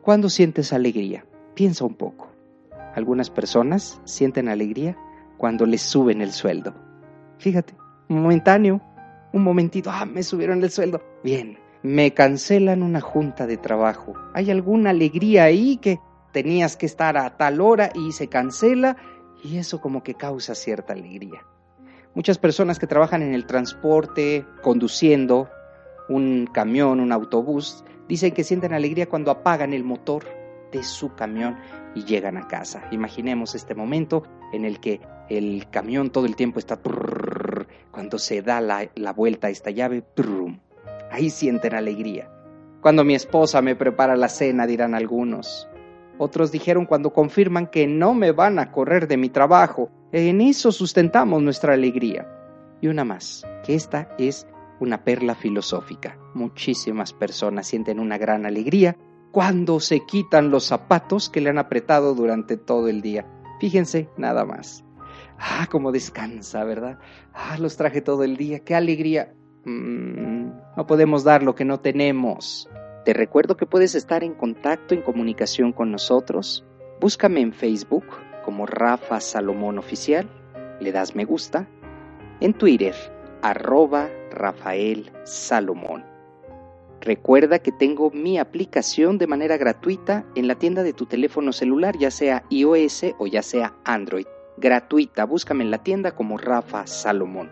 ¿Cuándo 0.01 0.29
sientes 0.29 0.74
alegría? 0.74 1.25
Piensa 1.53 1.86
un 1.86 1.96
poco. 1.96 2.29
Algunas 2.96 3.29
personas 3.29 4.01
sienten 4.06 4.50
alegría 4.50 4.98
cuando 5.38 5.65
les 5.65 5.82
suben 5.82 6.22
el 6.22 6.32
sueldo. 6.32 6.74
Fíjate, 7.38 7.75
momentáneo, 8.08 8.82
un 9.34 9.44
momentito, 9.44 9.91
ah, 9.91 10.06
me 10.06 10.24
subieron 10.24 10.63
el 10.63 10.72
sueldo. 10.72 11.01
Bien, 11.24 11.58
me 11.84 12.13
cancelan 12.13 12.84
una 12.84 13.01
junta 13.01 13.46
de 13.46 13.58
trabajo. 13.58 14.13
¿Hay 14.34 14.50
alguna 14.50 14.91
alegría 14.91 15.44
ahí 15.44 15.77
que 15.77 16.00
tenías 16.32 16.75
que 16.75 16.86
estar 16.86 17.17
a 17.17 17.38
tal 17.38 17.62
hora 17.62 17.91
y 17.94 18.13
se 18.13 18.27
cancela? 18.27 18.98
Y 19.44 19.58
eso 19.58 19.79
como 19.79 20.01
que 20.03 20.15
causa 20.15 20.56
cierta 20.56 20.94
alegría. 20.94 21.41
Muchas 22.17 22.39
personas 22.39 22.79
que 22.79 22.88
trabajan 22.88 23.21
en 23.21 23.36
el 23.36 23.45
transporte, 23.45 24.43
conduciendo 24.63 25.51
un 26.09 26.50
camión, 26.51 27.00
un 27.00 27.12
autobús, 27.12 27.86
dicen 28.07 28.31
que 28.31 28.43
sienten 28.43 28.74
alegría 28.74 29.07
cuando 29.07 29.29
apagan 29.29 29.71
el 29.71 29.83
motor 29.83 30.24
de 30.71 30.81
su 30.81 31.13
camión 31.13 31.59
y 31.93 32.05
llegan 32.05 32.36
a 32.38 32.47
casa. 32.47 32.81
Imaginemos 32.89 33.53
este 33.53 33.75
momento 33.75 34.24
en 34.51 34.65
el 34.65 34.79
que 34.79 35.00
el 35.29 35.69
camión 35.69 36.09
todo 36.09 36.25
el 36.25 36.36
tiempo 36.36 36.57
está 36.57 36.79
cuando 37.91 38.17
se 38.17 38.41
da 38.41 38.62
la, 38.62 39.13
vuelta 39.15 39.45
a 39.45 39.51
esta 39.51 39.69
llave, 39.69 40.03
ahí 41.12 41.29
sienten 41.29 41.75
alegría. 41.75 42.31
Cuando 42.81 43.03
mi 43.03 43.13
esposa 43.13 43.62
me 43.62 43.75
prepara 43.75 44.15
la 44.15 44.29
cena, 44.29 44.65
dirán 44.65 44.95
algunos. 44.95 45.69
Otros 46.17 46.51
dijeron 46.51 46.88
cuando 46.88 47.13
confirman 47.13 47.67
que 47.67 47.86
no 47.86 48.15
me 48.15 48.31
van 48.31 48.57
a 48.57 48.71
correr 48.71 49.07
de 49.07 49.17
mi 49.17 49.29
trabajo. 49.29 49.91
En 50.11 50.39
eso 50.41 50.71
sustentamos 50.71 51.43
nuestra 51.43 51.73
alegría. 51.73 52.27
Y 52.81 52.87
una 52.87 53.03
más, 53.03 53.45
que 53.65 53.75
esta 53.75 54.09
es 54.17 54.47
una 54.79 55.03
perla 55.03 55.35
filosófica. 55.35 56.17
Muchísimas 56.33 57.11
personas 57.11 57.67
sienten 57.67 57.99
una 57.99 58.17
gran 58.17 58.45
alegría 58.45 58.95
cuando 59.31 59.79
se 59.79 60.05
quitan 60.05 60.49
los 60.49 60.65
zapatos 60.65 61.29
que 61.29 61.41
le 61.41 61.49
han 61.49 61.57
apretado 61.57 62.15
durante 62.15 62.55
todo 62.57 62.87
el 62.87 63.01
día. 63.01 63.25
Fíjense, 63.59 64.09
nada 64.17 64.45
más. 64.45 64.85
Ah, 65.37 65.67
cómo 65.69 65.91
descansa, 65.91 66.63
¿verdad? 66.63 66.99
Ah, 67.33 67.57
los 67.59 67.75
traje 67.75 68.01
todo 68.01 68.23
el 68.23 68.37
día, 68.37 68.59
qué 68.59 68.75
alegría. 68.75 69.33
Mm, 69.65 70.51
no 70.77 70.87
podemos 70.87 71.23
dar 71.23 71.43
lo 71.43 71.53
que 71.53 71.65
no 71.65 71.79
tenemos. 71.79 72.69
Te 73.03 73.13
recuerdo 73.13 73.57
que 73.57 73.65
puedes 73.65 73.95
estar 73.95 74.23
en 74.23 74.33
contacto, 74.33 74.93
en 74.93 75.01
comunicación 75.01 75.73
con 75.73 75.91
nosotros. 75.91 76.65
Búscame 76.99 77.41
en 77.41 77.53
Facebook 77.53 78.05
como 78.48 78.66
Rafa 78.66 79.20
Salomón 79.20 79.77
Oficial, 79.77 80.25
le 80.80 80.94
das 80.94 81.18
me 81.18 81.25
gusta. 81.25 81.68
En 82.39 82.54
Twitter, 82.54 82.96
arroba 83.42 84.10
Rafael 84.32 85.12
Salomón. 85.25 86.06
Recuerda 87.01 87.60
que 87.60 87.74
tengo 87.74 88.10
mi 88.10 88.38
aplicación 88.38 89.18
de 89.18 89.27
manera 89.27 89.58
gratuita 89.58 90.24
en 90.34 90.48
la 90.48 90.56
tienda 90.56 90.84
de 90.84 90.94
tu 90.94 91.08
teléfono 91.08 91.51
celular, 91.51 91.98
ya 91.98 92.10
sea 92.10 92.46
iOS 92.50 93.08
o 93.18 93.27
ya 93.27 93.42
sea 93.42 93.74
Android. 93.84 94.27
Gratuita, 94.56 95.25
búscame 95.25 95.66
en 95.66 95.72
la 95.72 95.84
tienda 95.84 96.16
como 96.16 96.38
Rafa 96.38 96.88
Salomón. 96.88 97.50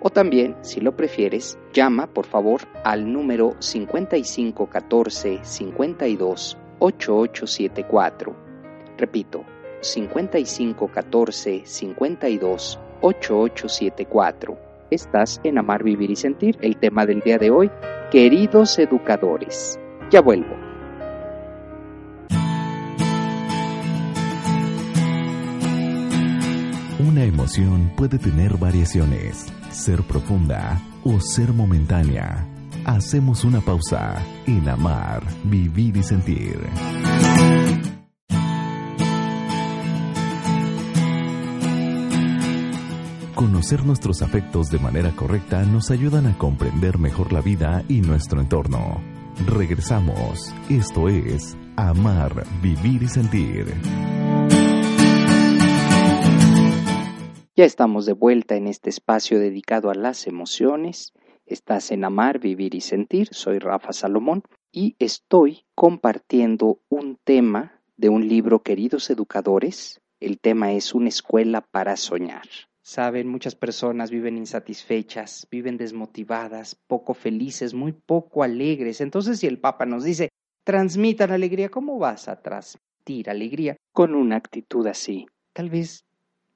O 0.00 0.08
también, 0.08 0.56
si 0.62 0.80
lo 0.80 0.96
prefieres, 0.96 1.58
llama 1.74 2.06
por 2.06 2.24
favor 2.24 2.62
al 2.84 3.12
número 3.12 3.54
5514 3.58 5.40
52 5.42 6.56
8874. 6.78 8.34
Repito, 8.96 9.44
5514 9.80 11.62
52 11.64 12.78
8874. 13.00 14.58
Estás 14.90 15.40
en 15.44 15.58
Amar, 15.58 15.82
Vivir 15.82 16.10
y 16.10 16.16
Sentir, 16.16 16.56
el 16.60 16.76
tema 16.76 17.06
del 17.06 17.20
día 17.20 17.38
de 17.38 17.50
hoy, 17.50 17.70
queridos 18.10 18.78
educadores. 18.78 19.78
Ya 20.10 20.20
vuelvo. 20.20 20.56
Una 26.98 27.24
emoción 27.24 27.92
puede 27.96 28.18
tener 28.18 28.56
variaciones 28.56 29.52
ser 29.78 30.02
profunda 30.02 30.80
o 31.04 31.20
ser 31.20 31.52
momentánea. 31.52 32.46
Hacemos 32.84 33.44
una 33.44 33.60
pausa 33.60 34.22
en 34.46 34.68
amar, 34.68 35.22
vivir 35.44 35.96
y 35.96 36.02
sentir. 36.02 36.58
Conocer 43.38 43.86
nuestros 43.86 44.22
afectos 44.22 44.68
de 44.68 44.80
manera 44.80 45.14
correcta 45.14 45.62
nos 45.62 45.92
ayudan 45.92 46.26
a 46.26 46.36
comprender 46.36 46.98
mejor 46.98 47.32
la 47.32 47.40
vida 47.40 47.84
y 47.88 48.00
nuestro 48.00 48.40
entorno. 48.40 49.00
Regresamos. 49.46 50.52
Esto 50.68 51.08
es 51.08 51.56
Amar, 51.76 52.44
Vivir 52.60 53.04
y 53.04 53.06
Sentir. 53.06 53.66
Ya 57.54 57.64
estamos 57.64 58.06
de 58.06 58.12
vuelta 58.14 58.56
en 58.56 58.66
este 58.66 58.90
espacio 58.90 59.38
dedicado 59.38 59.90
a 59.90 59.94
las 59.94 60.26
emociones. 60.26 61.12
Estás 61.46 61.92
en 61.92 62.04
Amar, 62.04 62.40
Vivir 62.40 62.74
y 62.74 62.80
Sentir. 62.80 63.28
Soy 63.30 63.60
Rafa 63.60 63.92
Salomón 63.92 64.42
y 64.72 64.96
estoy 64.98 65.62
compartiendo 65.76 66.80
un 66.88 67.16
tema 67.22 67.80
de 67.96 68.08
un 68.08 68.26
libro, 68.26 68.64
queridos 68.64 69.10
educadores. 69.10 70.00
El 70.18 70.40
tema 70.40 70.72
es 70.72 70.92
una 70.92 71.08
escuela 71.08 71.60
para 71.60 71.96
soñar. 71.96 72.42
Saben, 72.88 73.28
muchas 73.28 73.54
personas 73.54 74.10
viven 74.10 74.38
insatisfechas, 74.38 75.46
viven 75.50 75.76
desmotivadas, 75.76 76.74
poco 76.74 77.12
felices, 77.12 77.74
muy 77.74 77.92
poco 77.92 78.42
alegres. 78.42 79.02
Entonces, 79.02 79.40
si 79.40 79.46
el 79.46 79.58
Papa 79.58 79.84
nos 79.84 80.04
dice, 80.04 80.30
transmitan 80.64 81.30
alegría, 81.30 81.68
¿cómo 81.68 81.98
vas 81.98 82.28
a 82.28 82.40
transmitir 82.40 83.28
alegría 83.28 83.76
con 83.92 84.14
una 84.14 84.36
actitud 84.36 84.86
así? 84.86 85.26
Tal 85.52 85.68
vez 85.68 86.06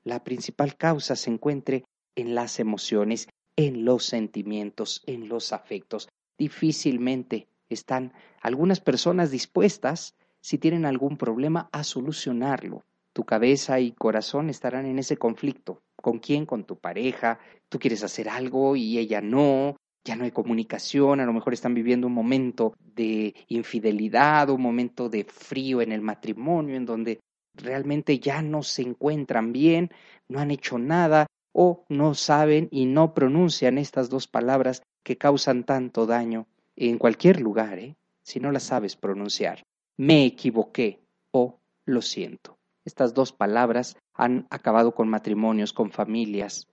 la 0.04 0.24
principal 0.24 0.74
causa 0.78 1.16
se 1.16 1.28
encuentre 1.28 1.84
en 2.16 2.34
las 2.34 2.60
emociones, 2.60 3.28
en 3.56 3.84
los 3.84 4.06
sentimientos, 4.06 5.02
en 5.04 5.28
los 5.28 5.52
afectos. 5.52 6.08
Difícilmente 6.38 7.46
están 7.68 8.14
algunas 8.40 8.80
personas 8.80 9.30
dispuestas, 9.30 10.14
si 10.40 10.56
tienen 10.56 10.86
algún 10.86 11.18
problema, 11.18 11.68
a 11.72 11.84
solucionarlo. 11.84 12.84
Tu 13.12 13.24
cabeza 13.24 13.78
y 13.80 13.92
corazón 13.92 14.48
estarán 14.48 14.86
en 14.86 14.98
ese 14.98 15.16
conflicto. 15.16 15.82
¿Con 15.96 16.18
quién? 16.18 16.46
Con 16.46 16.64
tu 16.64 16.78
pareja. 16.78 17.38
Tú 17.68 17.78
quieres 17.78 18.02
hacer 18.02 18.28
algo 18.28 18.76
y 18.76 18.98
ella 18.98 19.20
no. 19.20 19.76
Ya 20.04 20.16
no 20.16 20.24
hay 20.24 20.32
comunicación, 20.32 21.20
a 21.20 21.24
lo 21.24 21.32
mejor 21.32 21.52
están 21.52 21.74
viviendo 21.74 22.08
un 22.08 22.12
momento 22.12 22.74
de 22.78 23.34
infidelidad, 23.46 24.50
un 24.50 24.60
momento 24.60 25.08
de 25.08 25.22
frío 25.22 25.80
en 25.80 25.92
el 25.92 26.00
matrimonio, 26.00 26.74
en 26.74 26.84
donde 26.84 27.20
realmente 27.54 28.18
ya 28.18 28.42
no 28.42 28.64
se 28.64 28.82
encuentran 28.82 29.52
bien, 29.52 29.90
no 30.28 30.40
han 30.40 30.50
hecho 30.50 30.78
nada 30.78 31.26
o 31.52 31.84
no 31.88 32.14
saben 32.14 32.68
y 32.72 32.86
no 32.86 33.14
pronuncian 33.14 33.78
estas 33.78 34.08
dos 34.08 34.26
palabras 34.26 34.82
que 35.04 35.18
causan 35.18 35.64
tanto 35.64 36.06
daño 36.06 36.46
en 36.74 36.98
cualquier 36.98 37.40
lugar, 37.40 37.78
¿eh? 37.78 37.94
si 38.22 38.40
no 38.40 38.50
las 38.50 38.64
sabes 38.64 38.96
pronunciar. 38.96 39.62
Me 39.98 40.24
equivoqué 40.24 41.00
o 41.32 41.60
lo 41.84 42.02
siento. 42.02 42.58
Estas 42.84 43.14
dos 43.14 43.32
palabras 43.32 43.96
han 44.14 44.46
acabado 44.50 44.94
con 44.94 45.08
matrimonios, 45.08 45.72
con 45.72 45.90
familias, 45.90 46.68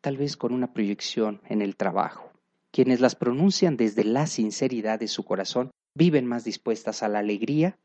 tal 0.00 0.18
vez 0.18 0.36
con 0.36 0.52
una 0.52 0.72
proyección 0.72 1.40
en 1.48 1.62
el 1.62 1.76
trabajo. 1.76 2.30
Quienes 2.70 3.00
las 3.00 3.14
pronuncian 3.14 3.76
desde 3.76 4.04
la 4.04 4.26
sinceridad 4.26 4.98
de 4.98 5.08
su 5.08 5.24
corazón 5.24 5.70
viven 5.94 6.26
más 6.26 6.44
dispuestas 6.44 7.02
a 7.02 7.08
la 7.08 7.20
alegría 7.20 7.78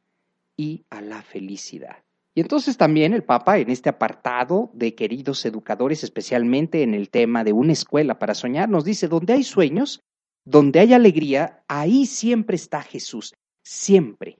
y 0.58 0.84
a 0.90 1.00
la 1.00 1.22
felicidad. 1.22 2.04
Y 2.36 2.42
entonces 2.42 2.78
también 2.78 3.14
el 3.14 3.24
Papa 3.24 3.60
en 3.60 3.70
este 3.70 3.90
apartado 3.90 4.72
de 4.74 4.96
queridos 4.96 5.46
educadores, 5.46 6.04
especialmente 6.04 6.84
en 6.84 6.94
el 6.94 7.10
tema 7.10 7.44
de 7.44 7.54
una 7.54 7.74
escuela 7.74 8.20
para 8.20 8.34
soñar, 8.34 8.70
nos 8.70 8.84
dice, 8.84 9.08
donde 9.08 9.34
hay 9.34 9.44
sueños, 9.44 10.02
donde 10.44 10.80
hay 10.80 10.94
alegría, 10.94 11.64
ahí 11.68 12.06
siempre 12.06 12.56
está 12.56 12.82
Jesús, 12.82 13.34
siempre. 13.64 14.40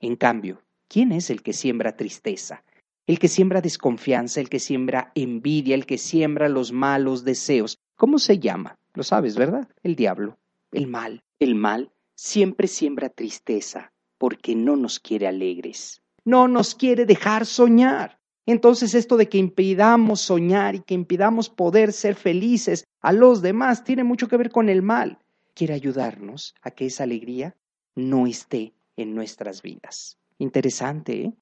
En 0.00 0.16
cambio, 0.16 0.62
¿quién 0.88 1.12
es 1.12 1.30
el 1.30 1.42
que 1.42 1.52
siembra 1.52 1.96
tristeza? 1.96 2.62
El 3.08 3.18
que 3.18 3.26
siembra 3.26 3.60
desconfianza, 3.60 4.40
el 4.40 4.48
que 4.48 4.60
siembra 4.60 5.10
envidia, 5.16 5.74
el 5.74 5.84
que 5.84 5.98
siembra 5.98 6.48
los 6.48 6.70
malos 6.70 7.24
deseos. 7.24 7.78
¿Cómo 7.96 8.20
se 8.20 8.38
llama? 8.38 8.78
Lo 8.94 9.02
sabes, 9.02 9.34
¿verdad? 9.36 9.68
El 9.82 9.96
diablo, 9.96 10.38
el 10.70 10.86
mal. 10.86 11.24
El 11.40 11.56
mal 11.56 11.90
siempre 12.14 12.68
siembra 12.68 13.08
tristeza 13.08 13.92
porque 14.16 14.54
no 14.54 14.76
nos 14.76 15.00
quiere 15.00 15.26
alegres 15.26 16.00
no 16.28 16.46
nos 16.46 16.74
quiere 16.74 17.06
dejar 17.06 17.46
soñar. 17.46 18.18
Entonces 18.44 18.94
esto 18.94 19.16
de 19.16 19.30
que 19.30 19.38
impidamos 19.38 20.20
soñar 20.20 20.74
y 20.74 20.80
que 20.80 20.92
impidamos 20.92 21.48
poder 21.48 21.90
ser 21.90 22.16
felices 22.16 22.84
a 23.00 23.12
los 23.12 23.40
demás 23.40 23.82
tiene 23.82 24.04
mucho 24.04 24.28
que 24.28 24.36
ver 24.36 24.50
con 24.50 24.68
el 24.68 24.82
mal. 24.82 25.18
Quiere 25.54 25.72
ayudarnos 25.72 26.54
a 26.60 26.70
que 26.70 26.84
esa 26.84 27.04
alegría 27.04 27.56
no 27.94 28.26
esté 28.26 28.74
en 28.96 29.14
nuestras 29.14 29.62
vidas. 29.62 30.18
Interesante, 30.38 31.24
¿eh? 31.24 31.32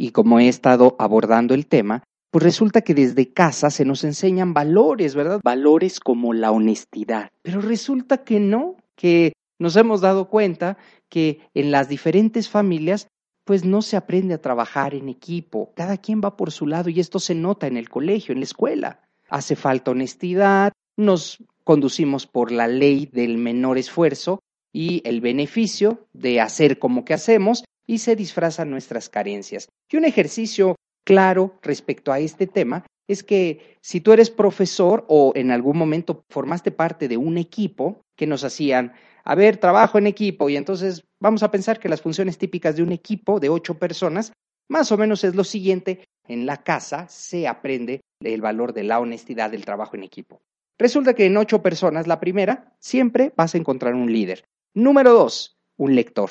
Y 0.00 0.12
como 0.12 0.40
he 0.40 0.48
estado 0.48 0.96
abordando 0.98 1.52
el 1.52 1.66
tema, 1.66 2.04
pues 2.30 2.42
resulta 2.42 2.80
que 2.80 2.94
desde 2.94 3.34
casa 3.34 3.68
se 3.68 3.84
nos 3.84 4.02
enseñan 4.02 4.54
valores, 4.54 5.14
¿verdad? 5.14 5.40
Valores 5.44 6.00
como 6.00 6.32
la 6.32 6.52
honestidad. 6.52 7.28
Pero 7.42 7.60
resulta 7.60 8.24
que 8.24 8.40
no, 8.40 8.76
que 8.96 9.34
nos 9.58 9.76
hemos 9.76 10.00
dado 10.00 10.30
cuenta 10.30 10.78
que 11.10 11.40
en 11.52 11.70
las 11.70 11.90
diferentes 11.90 12.48
familias 12.48 13.08
pues 13.44 13.66
no 13.66 13.82
se 13.82 13.98
aprende 13.98 14.32
a 14.32 14.40
trabajar 14.40 14.94
en 14.94 15.10
equipo. 15.10 15.70
Cada 15.76 15.98
quien 15.98 16.22
va 16.24 16.34
por 16.34 16.50
su 16.50 16.66
lado 16.66 16.88
y 16.88 16.98
esto 16.98 17.18
se 17.18 17.34
nota 17.34 17.66
en 17.66 17.76
el 17.76 17.90
colegio, 17.90 18.32
en 18.32 18.40
la 18.40 18.44
escuela. 18.44 19.00
Hace 19.28 19.54
falta 19.54 19.90
honestidad, 19.90 20.72
nos 20.96 21.44
conducimos 21.62 22.26
por 22.26 22.52
la 22.52 22.68
ley 22.68 23.04
del 23.04 23.36
menor 23.36 23.76
esfuerzo 23.76 24.40
y 24.72 25.02
el 25.06 25.20
beneficio 25.20 26.06
de 26.14 26.40
hacer 26.40 26.78
como 26.78 27.04
que 27.04 27.12
hacemos 27.12 27.64
y 27.90 27.98
se 27.98 28.14
disfrazan 28.14 28.70
nuestras 28.70 29.08
carencias. 29.08 29.68
Y 29.90 29.96
un 29.96 30.04
ejercicio 30.04 30.76
claro 31.04 31.58
respecto 31.60 32.12
a 32.12 32.20
este 32.20 32.46
tema 32.46 32.86
es 33.08 33.24
que 33.24 33.78
si 33.82 34.00
tú 34.00 34.12
eres 34.12 34.30
profesor 34.30 35.04
o 35.08 35.32
en 35.34 35.50
algún 35.50 35.76
momento 35.76 36.22
formaste 36.30 36.70
parte 36.70 37.08
de 37.08 37.16
un 37.16 37.36
equipo 37.36 38.02
que 38.16 38.28
nos 38.28 38.44
hacían, 38.44 38.92
a 39.24 39.34
ver, 39.34 39.56
trabajo 39.56 39.98
en 39.98 40.06
equipo 40.06 40.48
y 40.48 40.56
entonces 40.56 41.02
vamos 41.20 41.42
a 41.42 41.50
pensar 41.50 41.80
que 41.80 41.88
las 41.88 42.00
funciones 42.00 42.38
típicas 42.38 42.76
de 42.76 42.84
un 42.84 42.92
equipo 42.92 43.40
de 43.40 43.48
ocho 43.48 43.76
personas 43.76 44.32
más 44.68 44.92
o 44.92 44.96
menos 44.96 45.24
es 45.24 45.34
lo 45.34 45.42
siguiente, 45.42 46.04
en 46.28 46.46
la 46.46 46.58
casa 46.58 47.08
se 47.08 47.48
aprende 47.48 48.02
el 48.22 48.40
valor 48.40 48.72
de 48.72 48.84
la 48.84 49.00
honestidad 49.00 49.50
del 49.50 49.64
trabajo 49.64 49.96
en 49.96 50.04
equipo. 50.04 50.42
Resulta 50.78 51.14
que 51.14 51.26
en 51.26 51.36
ocho 51.36 51.60
personas, 51.60 52.06
la 52.06 52.20
primera, 52.20 52.72
siempre 52.78 53.32
vas 53.36 53.56
a 53.56 53.58
encontrar 53.58 53.96
un 53.96 54.12
líder. 54.12 54.44
Número 54.74 55.12
dos, 55.12 55.56
un 55.76 55.96
lector, 55.96 56.30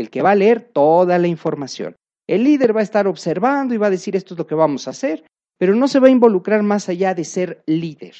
el 0.00 0.10
que 0.10 0.22
va 0.22 0.32
a 0.32 0.34
leer 0.34 0.60
toda 0.60 1.18
la 1.18 1.28
información. 1.28 1.96
El 2.26 2.44
líder 2.44 2.74
va 2.74 2.80
a 2.80 2.84
estar 2.84 3.06
observando 3.06 3.74
y 3.74 3.78
va 3.78 3.88
a 3.88 3.90
decir 3.90 4.16
esto 4.16 4.34
es 4.34 4.38
lo 4.38 4.46
que 4.46 4.54
vamos 4.54 4.86
a 4.86 4.90
hacer, 4.90 5.24
pero 5.58 5.74
no 5.74 5.88
se 5.88 6.00
va 6.00 6.08
a 6.08 6.10
involucrar 6.10 6.62
más 6.62 6.88
allá 6.88 7.14
de 7.14 7.24
ser 7.24 7.62
líder. 7.66 8.14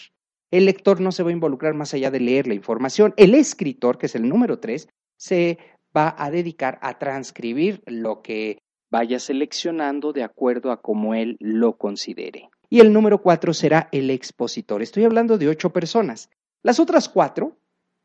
El 0.50 0.66
lector 0.66 1.00
no 1.00 1.12
se 1.12 1.22
va 1.22 1.30
a 1.30 1.32
involucrar 1.32 1.74
más 1.74 1.94
allá 1.94 2.10
de 2.10 2.20
leer 2.20 2.46
la 2.46 2.54
información. 2.54 3.14
El 3.16 3.34
escritor, 3.34 3.98
que 3.98 4.06
es 4.06 4.14
el 4.14 4.28
número 4.28 4.58
tres, 4.58 4.88
se 5.16 5.58
va 5.96 6.14
a 6.18 6.30
dedicar 6.30 6.78
a 6.82 6.98
transcribir 6.98 7.82
lo 7.86 8.20
que 8.20 8.58
vaya 8.90 9.20
seleccionando 9.20 10.12
de 10.12 10.24
acuerdo 10.24 10.72
a 10.72 10.80
cómo 10.80 11.14
él 11.14 11.36
lo 11.38 11.78
considere. 11.78 12.50
Y 12.68 12.80
el 12.80 12.92
número 12.92 13.22
cuatro 13.22 13.54
será 13.54 13.88
el 13.92 14.10
expositor. 14.10 14.82
Estoy 14.82 15.04
hablando 15.04 15.38
de 15.38 15.48
ocho 15.48 15.70
personas. 15.70 16.30
Las 16.62 16.80
otras 16.80 17.08
cuatro 17.08 17.56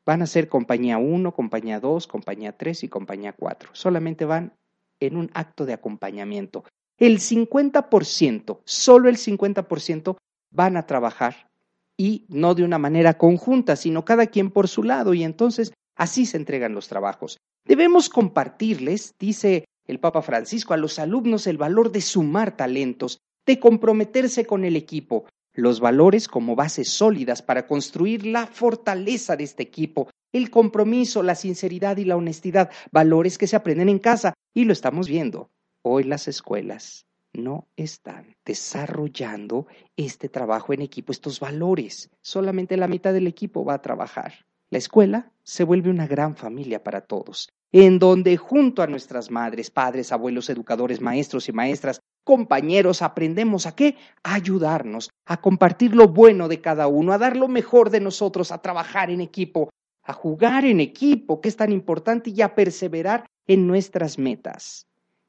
van 0.05 0.21
a 0.21 0.27
ser 0.27 0.47
compañía 0.47 0.97
uno, 0.97 1.33
compañía 1.33 1.79
dos, 1.79 2.07
compañía 2.07 2.55
tres 2.57 2.83
y 2.83 2.87
compañía 2.87 3.33
cuatro. 3.33 3.69
Solamente 3.73 4.25
van 4.25 4.53
en 4.99 5.17
un 5.17 5.31
acto 5.33 5.65
de 5.65 5.73
acompañamiento. 5.73 6.63
El 6.97 7.19
50%, 7.19 8.59
solo 8.63 9.09
el 9.09 9.17
50% 9.17 10.17
van 10.51 10.77
a 10.77 10.85
trabajar 10.85 11.49
y 11.97 12.25
no 12.29 12.55
de 12.55 12.63
una 12.63 12.77
manera 12.77 13.17
conjunta, 13.17 13.75
sino 13.75 14.05
cada 14.05 14.27
quien 14.27 14.51
por 14.51 14.67
su 14.67 14.83
lado 14.83 15.13
y 15.13 15.23
entonces 15.23 15.73
así 15.95 16.25
se 16.25 16.37
entregan 16.37 16.73
los 16.73 16.87
trabajos. 16.87 17.37
Debemos 17.65 18.09
compartirles, 18.09 19.15
dice 19.19 19.65
el 19.87 19.99
Papa 19.99 20.21
Francisco, 20.21 20.73
a 20.73 20.77
los 20.77 20.99
alumnos 20.99 21.47
el 21.47 21.57
valor 21.57 21.91
de 21.91 22.01
sumar 22.01 22.55
talentos, 22.55 23.19
de 23.45 23.59
comprometerse 23.59 24.45
con 24.45 24.65
el 24.65 24.75
equipo, 24.75 25.25
los 25.55 25.79
valores 25.79 26.27
como 26.27 26.55
bases 26.55 26.89
sólidas 26.89 27.41
para 27.41 27.65
construir 27.65 28.25
la 28.25 28.47
fortaleza 28.47 29.35
de 29.35 29.45
este 29.45 29.63
equipo, 29.63 30.09
el 30.31 30.49
compromiso, 30.49 31.23
la 31.23 31.35
sinceridad 31.35 31.97
y 31.97 32.05
la 32.05 32.17
honestidad, 32.17 32.69
valores 32.91 33.37
que 33.37 33.47
se 33.47 33.55
aprenden 33.55 33.89
en 33.89 33.99
casa 33.99 34.33
y 34.53 34.65
lo 34.65 34.73
estamos 34.73 35.07
viendo. 35.07 35.49
Hoy 35.81 36.03
las 36.03 36.27
escuelas 36.27 37.05
no 37.33 37.67
están 37.75 38.35
desarrollando 38.45 39.67
este 39.95 40.29
trabajo 40.29 40.73
en 40.73 40.81
equipo, 40.81 41.11
estos 41.11 41.39
valores. 41.39 42.09
Solamente 42.21 42.77
la 42.77 42.87
mitad 42.87 43.13
del 43.13 43.27
equipo 43.27 43.63
va 43.63 43.75
a 43.75 43.81
trabajar. 43.81 44.45
La 44.69 44.77
escuela 44.77 45.31
se 45.43 45.63
vuelve 45.63 45.89
una 45.89 46.07
gran 46.07 46.35
familia 46.35 46.83
para 46.83 47.01
todos, 47.01 47.49
en 47.71 47.99
donde 47.99 48.37
junto 48.37 48.81
a 48.81 48.87
nuestras 48.87 49.31
madres, 49.31 49.69
padres, 49.69 50.11
abuelos, 50.11 50.49
educadores, 50.49 51.01
maestros 51.01 51.49
y 51.49 51.51
maestras, 51.51 51.99
compañeros, 52.23 53.01
aprendemos 53.01 53.65
a 53.65 53.75
qué? 53.75 53.95
A 54.23 54.35
ayudarnos, 54.35 55.09
a 55.25 55.41
compartir 55.41 55.95
lo 55.95 56.07
bueno 56.07 56.47
de 56.47 56.61
cada 56.61 56.87
uno, 56.87 57.13
a 57.13 57.17
dar 57.17 57.37
lo 57.37 57.47
mejor 57.47 57.89
de 57.89 57.99
nosotros, 57.99 58.51
a 58.51 58.61
trabajar 58.61 59.09
en 59.11 59.21
equipo, 59.21 59.69
a 60.03 60.13
jugar 60.13 60.65
en 60.65 60.79
equipo, 60.79 61.41
que 61.41 61.49
es 61.49 61.55
tan 61.55 61.71
importante, 61.71 62.31
y 62.31 62.41
a 62.41 62.55
perseverar 62.55 63.25
en 63.47 63.67
nuestras 63.67 64.17
metas. 64.17 64.87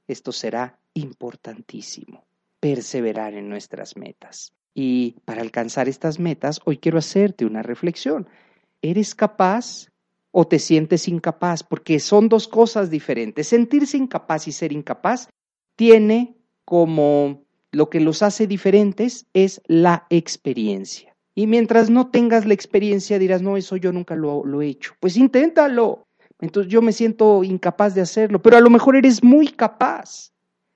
Esto 0.09 0.33
será 0.33 0.79
importantísimo, 0.95 2.25
perseverar 2.61 3.35
en 3.35 3.49
nuestras 3.49 3.97
metas. 3.97 4.53
Y 4.75 5.17
para 5.25 5.43
alcanzar 5.43 5.89
estas 5.89 6.19
metas, 6.19 6.61
hoy 6.65 6.79
quiero 6.79 6.99
hacerte 6.99 7.45
una 7.45 7.63
reflexión. 7.63 8.29
¿Eres 8.83 9.15
capaz 9.15 9.89
o 10.31 10.47
te 10.47 10.59
sientes 10.59 11.09
incapaz? 11.09 11.63
Porque 11.63 12.01
son 12.01 12.29
dos 12.29 12.49
cosas 12.49 12.91
diferentes. 12.91 13.49
Sentirse 13.49 13.97
incapaz 13.97 14.49
y 14.49 14.53
ser 14.53 14.73
incapaz 14.73 15.29
tiene 15.77 16.37
como 16.65 17.45
lo 17.73 17.91
que 17.91 18.01
los 18.01 18.23
hace 18.23 18.47
diferentes 18.47 19.27
es 19.35 19.61
la 19.67 20.07
experiencia. 20.11 21.17
Y 21.35 21.47
mientras 21.47 21.91
no 21.91 22.09
tengas 22.11 22.47
la 22.47 22.55
experiencia 22.55 23.19
dirás, 23.19 23.43
no, 23.43 23.59
eso 23.59 23.77
yo 23.77 23.93
nunca 23.93 24.17
lo, 24.17 24.63
he 24.63 24.69
hecho. 24.69 24.95
Pues 25.01 25.17
inténtalo. 25.17 26.07
Entonces 26.41 26.73
yo 26.73 26.81
me 26.81 26.93
siento 26.93 27.45
incapaz 27.45 27.95
de 27.95 28.01
hacerlo, 28.01 28.41
pero 28.41 28.57
a 28.57 28.61
lo 28.61 28.71
mejor 28.71 28.97
eres 28.97 29.23
muy 29.23 29.49
capaz. 29.49 30.33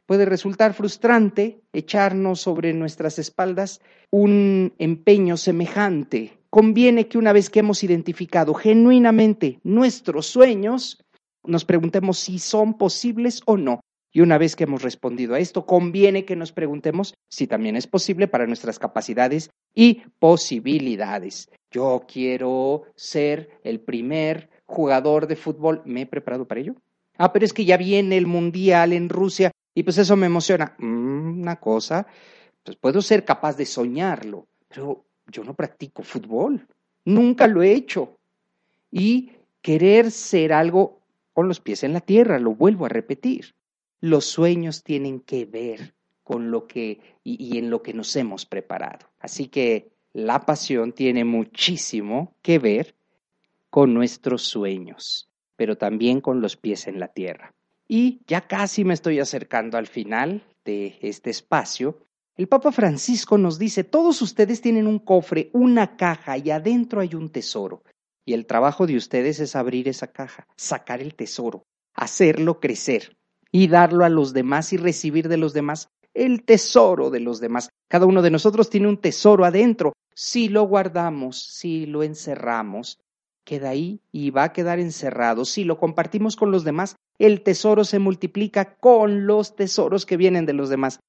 Puede 0.06 0.26
resultar 0.26 0.74
frustrante 0.74 1.62
echarnos 1.72 2.40
sobre 2.40 2.74
nuestras 2.74 3.18
espaldas 3.18 3.80
un 4.10 4.74
empeño 4.78 5.36
semejante. 5.36 6.39
Conviene 6.50 7.06
que 7.06 7.16
una 7.16 7.32
vez 7.32 7.48
que 7.48 7.60
hemos 7.60 7.84
identificado 7.84 8.54
genuinamente 8.54 9.60
nuestros 9.62 10.26
sueños, 10.26 10.98
nos 11.44 11.64
preguntemos 11.64 12.18
si 12.18 12.40
son 12.40 12.76
posibles 12.76 13.40
o 13.46 13.56
no. 13.56 13.80
Y 14.12 14.20
una 14.20 14.38
vez 14.38 14.56
que 14.56 14.64
hemos 14.64 14.82
respondido 14.82 15.34
a 15.34 15.38
esto, 15.38 15.64
conviene 15.64 16.24
que 16.24 16.34
nos 16.34 16.50
preguntemos 16.50 17.14
si 17.28 17.46
también 17.46 17.76
es 17.76 17.86
posible 17.86 18.26
para 18.26 18.48
nuestras 18.48 18.80
capacidades 18.80 19.50
y 19.72 20.02
posibilidades. 20.18 21.48
Yo 21.70 22.04
quiero 22.12 22.82
ser 22.96 23.50
el 23.62 23.78
primer 23.78 24.50
jugador 24.66 25.28
de 25.28 25.36
fútbol. 25.36 25.82
¿Me 25.84 26.02
he 26.02 26.06
preparado 26.06 26.48
para 26.48 26.60
ello? 26.60 26.74
Ah, 27.16 27.32
pero 27.32 27.44
es 27.44 27.52
que 27.52 27.64
ya 27.64 27.76
viene 27.76 28.16
el 28.16 28.26
mundial 28.26 28.92
en 28.92 29.08
Rusia 29.08 29.52
y 29.72 29.84
pues 29.84 29.98
eso 29.98 30.16
me 30.16 30.26
emociona. 30.26 30.74
Mm, 30.78 31.42
una 31.42 31.60
cosa, 31.60 32.08
pues 32.64 32.76
puedo 32.76 33.00
ser 33.02 33.24
capaz 33.24 33.56
de 33.56 33.66
soñarlo, 33.66 34.48
pero 34.68 35.04
yo 35.30 35.44
no 35.44 35.54
practico 35.54 36.02
fútbol. 36.02 36.66
Nunca 37.04 37.46
lo 37.46 37.62
he 37.62 37.72
hecho. 37.72 38.18
Y 38.90 39.32
querer 39.62 40.10
ser 40.10 40.52
algo 40.52 41.00
con 41.32 41.48
los 41.48 41.60
pies 41.60 41.84
en 41.84 41.92
la 41.92 42.00
tierra, 42.00 42.38
lo 42.38 42.54
vuelvo 42.54 42.86
a 42.86 42.88
repetir. 42.88 43.54
Los 44.00 44.26
sueños 44.26 44.82
tienen 44.82 45.20
que 45.20 45.44
ver 45.44 45.94
con 46.22 46.50
lo 46.50 46.66
que 46.66 47.00
y, 47.24 47.58
en 47.58 47.70
lo 47.70 47.82
que 47.82 47.92
nos 47.92 48.14
hemos 48.16 48.46
preparado. 48.46 49.08
Así 49.18 49.48
que 49.48 49.90
la 50.12 50.46
pasión 50.46 50.92
tiene 50.92 51.24
muchísimo 51.24 52.34
que 52.42 52.58
ver 52.58 52.94
con 53.68 53.94
nuestros 53.94 54.42
sueños, 54.42 55.28
pero 55.56 55.76
también 55.76 56.20
con 56.20 56.40
los 56.40 56.56
pies 56.56 56.86
en 56.88 57.00
la 57.00 57.08
tierra. 57.08 57.54
Y 57.88 58.20
ya 58.26 58.42
casi 58.42 58.84
me 58.84 58.94
estoy 58.94 59.18
acercando 59.18 59.76
al 59.76 59.86
final 59.86 60.42
de 60.64 60.98
este 61.02 61.30
espacio. 61.30 61.98
El 62.40 62.48
Papa 62.48 62.72
Francisco 62.72 63.36
nos 63.36 63.58
dice, 63.58 63.84
todos 63.84 64.22
ustedes 64.22 64.62
tienen 64.62 64.86
un 64.86 64.98
cofre, 64.98 65.50
una 65.52 65.98
caja 65.98 66.38
y 66.38 66.50
adentro 66.50 67.02
hay 67.02 67.14
un 67.14 67.28
tesoro. 67.28 67.82
Y 68.24 68.32
el 68.32 68.46
trabajo 68.46 68.86
de 68.86 68.96
ustedes 68.96 69.40
es 69.40 69.54
abrir 69.54 69.88
esa 69.88 70.06
caja, 70.06 70.46
sacar 70.56 71.02
el 71.02 71.14
tesoro, 71.14 71.64
hacerlo 71.92 72.58
crecer 72.58 73.14
y 73.52 73.68
darlo 73.68 74.06
a 74.06 74.08
los 74.08 74.32
demás 74.32 74.72
y 74.72 74.78
recibir 74.78 75.28
de 75.28 75.36
los 75.36 75.52
demás 75.52 75.88
el 76.14 76.42
tesoro 76.44 77.10
de 77.10 77.20
los 77.20 77.40
demás. 77.40 77.68
Cada 77.90 78.06
uno 78.06 78.22
de 78.22 78.30
nosotros 78.30 78.70
tiene 78.70 78.88
un 78.88 78.96
tesoro 78.96 79.44
adentro. 79.44 79.92
Si 80.14 80.48
lo 80.48 80.62
guardamos, 80.62 81.44
si 81.44 81.84
lo 81.84 82.02
encerramos, 82.02 83.00
queda 83.44 83.68
ahí 83.68 84.00
y 84.12 84.30
va 84.30 84.44
a 84.44 84.52
quedar 84.54 84.78
encerrado. 84.78 85.44
Si 85.44 85.64
lo 85.64 85.76
compartimos 85.76 86.36
con 86.36 86.50
los 86.50 86.64
demás, 86.64 86.96
el 87.18 87.42
tesoro 87.42 87.84
se 87.84 87.98
multiplica 87.98 88.76
con 88.76 89.26
los 89.26 89.56
tesoros 89.56 90.06
que 90.06 90.16
vienen 90.16 90.46
de 90.46 90.54
los 90.54 90.70
demás. 90.70 91.00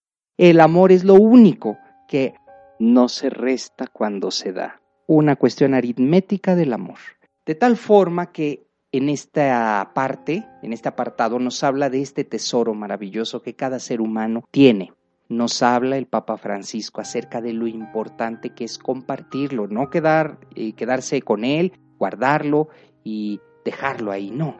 El 0.42 0.60
amor 0.60 0.92
es 0.92 1.04
lo 1.04 1.14
único 1.14 1.78
que 2.08 2.34
no 2.80 3.10
se 3.10 3.30
resta 3.30 3.86
cuando 3.86 4.32
se 4.32 4.52
da. 4.52 4.82
Una 5.06 5.36
cuestión 5.36 5.76
aritmética 5.76 6.56
del 6.56 6.74
amor. 6.74 6.98
De 7.46 7.54
tal 7.54 7.78
forma 7.78 8.32
que 8.32 8.66
en 8.92 9.10
esta 9.10 9.92
parte, 9.94 10.48
en 10.64 10.74
este 10.74 10.90
apartado, 10.90 11.38
nos 11.38 11.64
habla 11.64 11.92
de 11.92 12.02
este 12.02 12.24
tesoro 12.24 12.74
maravilloso 12.74 13.44
que 13.44 13.56
cada 13.56 13.78
ser 13.78 14.02
humano 14.02 14.44
tiene. 14.50 14.94
Nos 15.30 15.62
habla 15.62 15.96
el 15.98 16.08
Papa 16.08 16.38
Francisco 16.38 17.02
acerca 17.02 17.40
de 17.40 17.54
lo 17.54 17.68
importante 17.68 18.50
que 18.50 18.64
es 18.64 18.80
compartirlo, 18.80 19.68
no 19.68 19.92
quedar, 19.92 20.40
eh, 20.56 20.74
quedarse 20.74 21.22
con 21.22 21.46
él, 21.46 21.74
guardarlo 22.00 22.70
y 23.04 23.40
dejarlo 23.64 24.12
ahí, 24.12 24.32
no. 24.32 24.58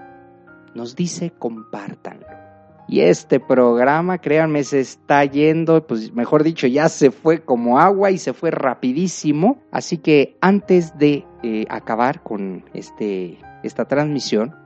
Nos 0.76 0.96
dice 0.96 1.32
compártanlo. 1.32 2.51
Y 2.92 3.00
este 3.00 3.40
programa, 3.40 4.18
créanme, 4.18 4.66
se 4.66 4.82
está 4.82 5.24
yendo, 5.24 5.88
pues 5.88 6.12
mejor 6.12 6.44
dicho, 6.44 6.68
ya 6.68 6.90
se 6.90 7.10
fue 7.10 7.42
como 7.42 7.80
agua 7.80 8.12
y 8.12 8.18
se 8.18 8.34
fue 8.34 8.52
rapidísimo. 8.52 9.64
Así 9.72 9.98
que 9.98 10.38
antes 10.42 10.98
de 10.98 11.26
eh, 11.42 11.66
acabar 11.70 12.22
con 12.22 12.66
este 12.74 13.40
esta 13.64 13.86
transmisión, 13.86 14.58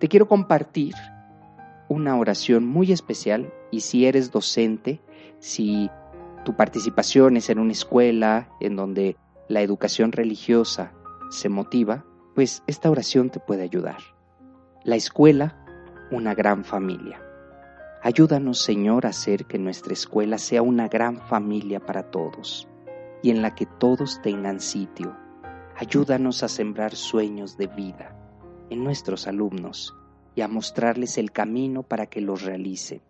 te 0.00 0.08
quiero 0.08 0.26
compartir 0.26 0.94
una 1.88 2.18
oración 2.18 2.66
muy 2.66 2.90
especial 2.90 3.52
y 3.70 3.82
si 3.82 4.06
eres 4.06 4.32
docente, 4.32 5.00
si 5.38 5.88
tu 6.44 6.56
participación 6.56 7.36
es 7.36 7.48
en 7.48 7.60
una 7.60 7.70
escuela 7.70 8.48
en 8.58 8.74
donde 8.74 9.16
la 9.46 9.60
educación 9.60 10.10
religiosa 10.10 10.92
se 11.30 11.48
motiva, 11.48 12.04
pues 12.34 12.64
esta 12.66 12.90
oración 12.90 13.30
te 13.30 13.38
puede 13.38 13.62
ayudar. 13.62 13.98
La 14.82 14.96
escuela, 14.96 15.64
una 16.10 16.34
gran 16.34 16.64
familia. 16.64 17.21
Ayúdanos, 18.04 18.58
Señor, 18.58 19.06
a 19.06 19.10
hacer 19.10 19.44
que 19.44 19.60
nuestra 19.60 19.92
escuela 19.92 20.36
sea 20.36 20.60
una 20.60 20.88
gran 20.88 21.18
familia 21.18 21.78
para 21.78 22.10
todos 22.10 22.66
y 23.22 23.30
en 23.30 23.42
la 23.42 23.54
que 23.54 23.64
todos 23.64 24.20
tengan 24.22 24.58
sitio. 24.58 25.16
Ayúdanos 25.76 26.42
a 26.42 26.48
sembrar 26.48 26.96
sueños 26.96 27.56
de 27.56 27.68
vida 27.68 28.12
en 28.70 28.82
nuestros 28.82 29.28
alumnos 29.28 29.94
y 30.34 30.40
a 30.40 30.48
mostrarles 30.48 31.16
el 31.16 31.30
camino 31.30 31.84
para 31.84 32.06
que 32.06 32.20
los 32.20 32.42
realicen. 32.42 33.02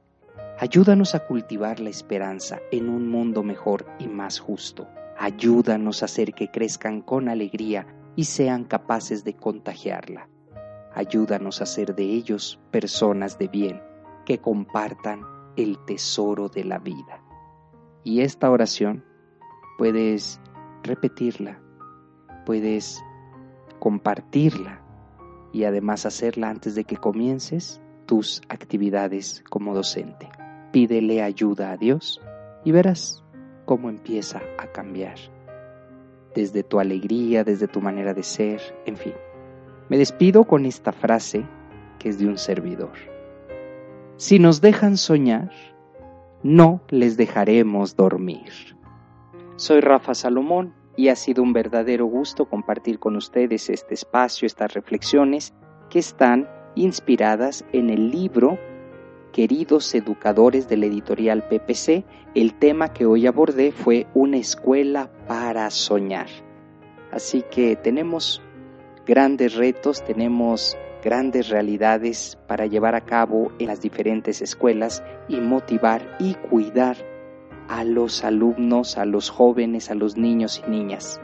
Ayúdanos 0.58 1.14
a 1.14 1.26
cultivar 1.26 1.80
la 1.80 1.88
esperanza 1.88 2.60
en 2.70 2.90
un 2.90 3.08
mundo 3.08 3.42
mejor 3.42 3.86
y 3.98 4.08
más 4.08 4.40
justo. 4.40 4.86
Ayúdanos 5.18 6.02
a 6.02 6.04
hacer 6.04 6.34
que 6.34 6.50
crezcan 6.50 7.00
con 7.00 7.30
alegría 7.30 7.86
y 8.14 8.24
sean 8.24 8.64
capaces 8.64 9.24
de 9.24 9.32
contagiarla. 9.36 10.28
Ayúdanos 10.92 11.62
a 11.62 11.64
hacer 11.64 11.94
de 11.94 12.04
ellos 12.04 12.60
personas 12.70 13.38
de 13.38 13.48
bien 13.48 13.91
que 14.24 14.38
compartan 14.38 15.22
el 15.56 15.78
tesoro 15.84 16.48
de 16.48 16.64
la 16.64 16.78
vida. 16.78 17.22
Y 18.04 18.20
esta 18.20 18.50
oración 18.50 19.04
puedes 19.78 20.40
repetirla, 20.82 21.60
puedes 22.44 23.02
compartirla 23.78 24.80
y 25.52 25.64
además 25.64 26.06
hacerla 26.06 26.50
antes 26.50 26.74
de 26.74 26.84
que 26.84 26.96
comiences 26.96 27.80
tus 28.06 28.42
actividades 28.48 29.44
como 29.50 29.74
docente. 29.74 30.28
Pídele 30.72 31.22
ayuda 31.22 31.72
a 31.72 31.76
Dios 31.76 32.20
y 32.64 32.72
verás 32.72 33.22
cómo 33.64 33.90
empieza 33.90 34.40
a 34.58 34.66
cambiar. 34.72 35.16
Desde 36.34 36.62
tu 36.62 36.80
alegría, 36.80 37.44
desde 37.44 37.68
tu 37.68 37.80
manera 37.80 38.14
de 38.14 38.22
ser, 38.22 38.60
en 38.86 38.96
fin. 38.96 39.14
Me 39.88 39.98
despido 39.98 40.44
con 40.44 40.64
esta 40.64 40.92
frase 40.92 41.44
que 41.98 42.08
es 42.08 42.18
de 42.18 42.26
un 42.26 42.38
servidor. 42.38 43.11
Si 44.22 44.38
nos 44.38 44.60
dejan 44.60 44.98
soñar, 44.98 45.50
no 46.44 46.80
les 46.90 47.16
dejaremos 47.16 47.96
dormir. 47.96 48.76
Soy 49.56 49.80
Rafa 49.80 50.14
Salomón 50.14 50.72
y 50.96 51.08
ha 51.08 51.16
sido 51.16 51.42
un 51.42 51.52
verdadero 51.52 52.06
gusto 52.06 52.48
compartir 52.48 53.00
con 53.00 53.16
ustedes 53.16 53.68
este 53.68 53.94
espacio, 53.94 54.46
estas 54.46 54.74
reflexiones 54.74 55.54
que 55.90 55.98
están 55.98 56.48
inspiradas 56.76 57.64
en 57.72 57.90
el 57.90 58.12
libro 58.12 58.60
Queridos 59.32 59.92
Educadores 59.92 60.68
de 60.68 60.76
la 60.76 60.86
editorial 60.86 61.42
PPC. 61.48 62.04
El 62.36 62.54
tema 62.54 62.92
que 62.92 63.06
hoy 63.06 63.26
abordé 63.26 63.72
fue 63.72 64.06
Una 64.14 64.36
escuela 64.36 65.10
para 65.26 65.68
soñar. 65.70 66.28
Así 67.10 67.42
que 67.50 67.74
tenemos 67.74 68.40
grandes 69.04 69.56
retos, 69.56 70.04
tenemos 70.04 70.76
grandes 71.02 71.48
realidades 71.48 72.38
para 72.46 72.66
llevar 72.66 72.94
a 72.94 73.04
cabo 73.04 73.52
en 73.58 73.66
las 73.66 73.80
diferentes 73.80 74.40
escuelas 74.40 75.02
y 75.28 75.40
motivar 75.40 76.16
y 76.18 76.34
cuidar 76.34 76.96
a 77.68 77.84
los 77.84 78.24
alumnos, 78.24 78.98
a 78.98 79.04
los 79.04 79.30
jóvenes, 79.30 79.90
a 79.90 79.94
los 79.94 80.16
niños 80.16 80.62
y 80.66 80.70
niñas. 80.70 81.20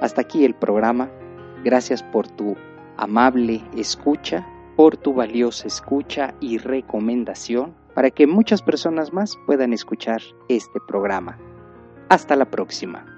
Hasta 0.00 0.22
aquí 0.22 0.44
el 0.44 0.54
programa. 0.54 1.10
Gracias 1.64 2.02
por 2.02 2.28
tu 2.28 2.56
amable 2.96 3.62
escucha, 3.76 4.46
por 4.76 4.96
tu 4.96 5.14
valiosa 5.14 5.66
escucha 5.66 6.34
y 6.40 6.58
recomendación 6.58 7.74
para 7.94 8.10
que 8.10 8.26
muchas 8.28 8.62
personas 8.62 9.12
más 9.12 9.36
puedan 9.46 9.72
escuchar 9.72 10.20
este 10.48 10.78
programa. 10.86 11.36
Hasta 12.08 12.36
la 12.36 12.44
próxima. 12.44 13.17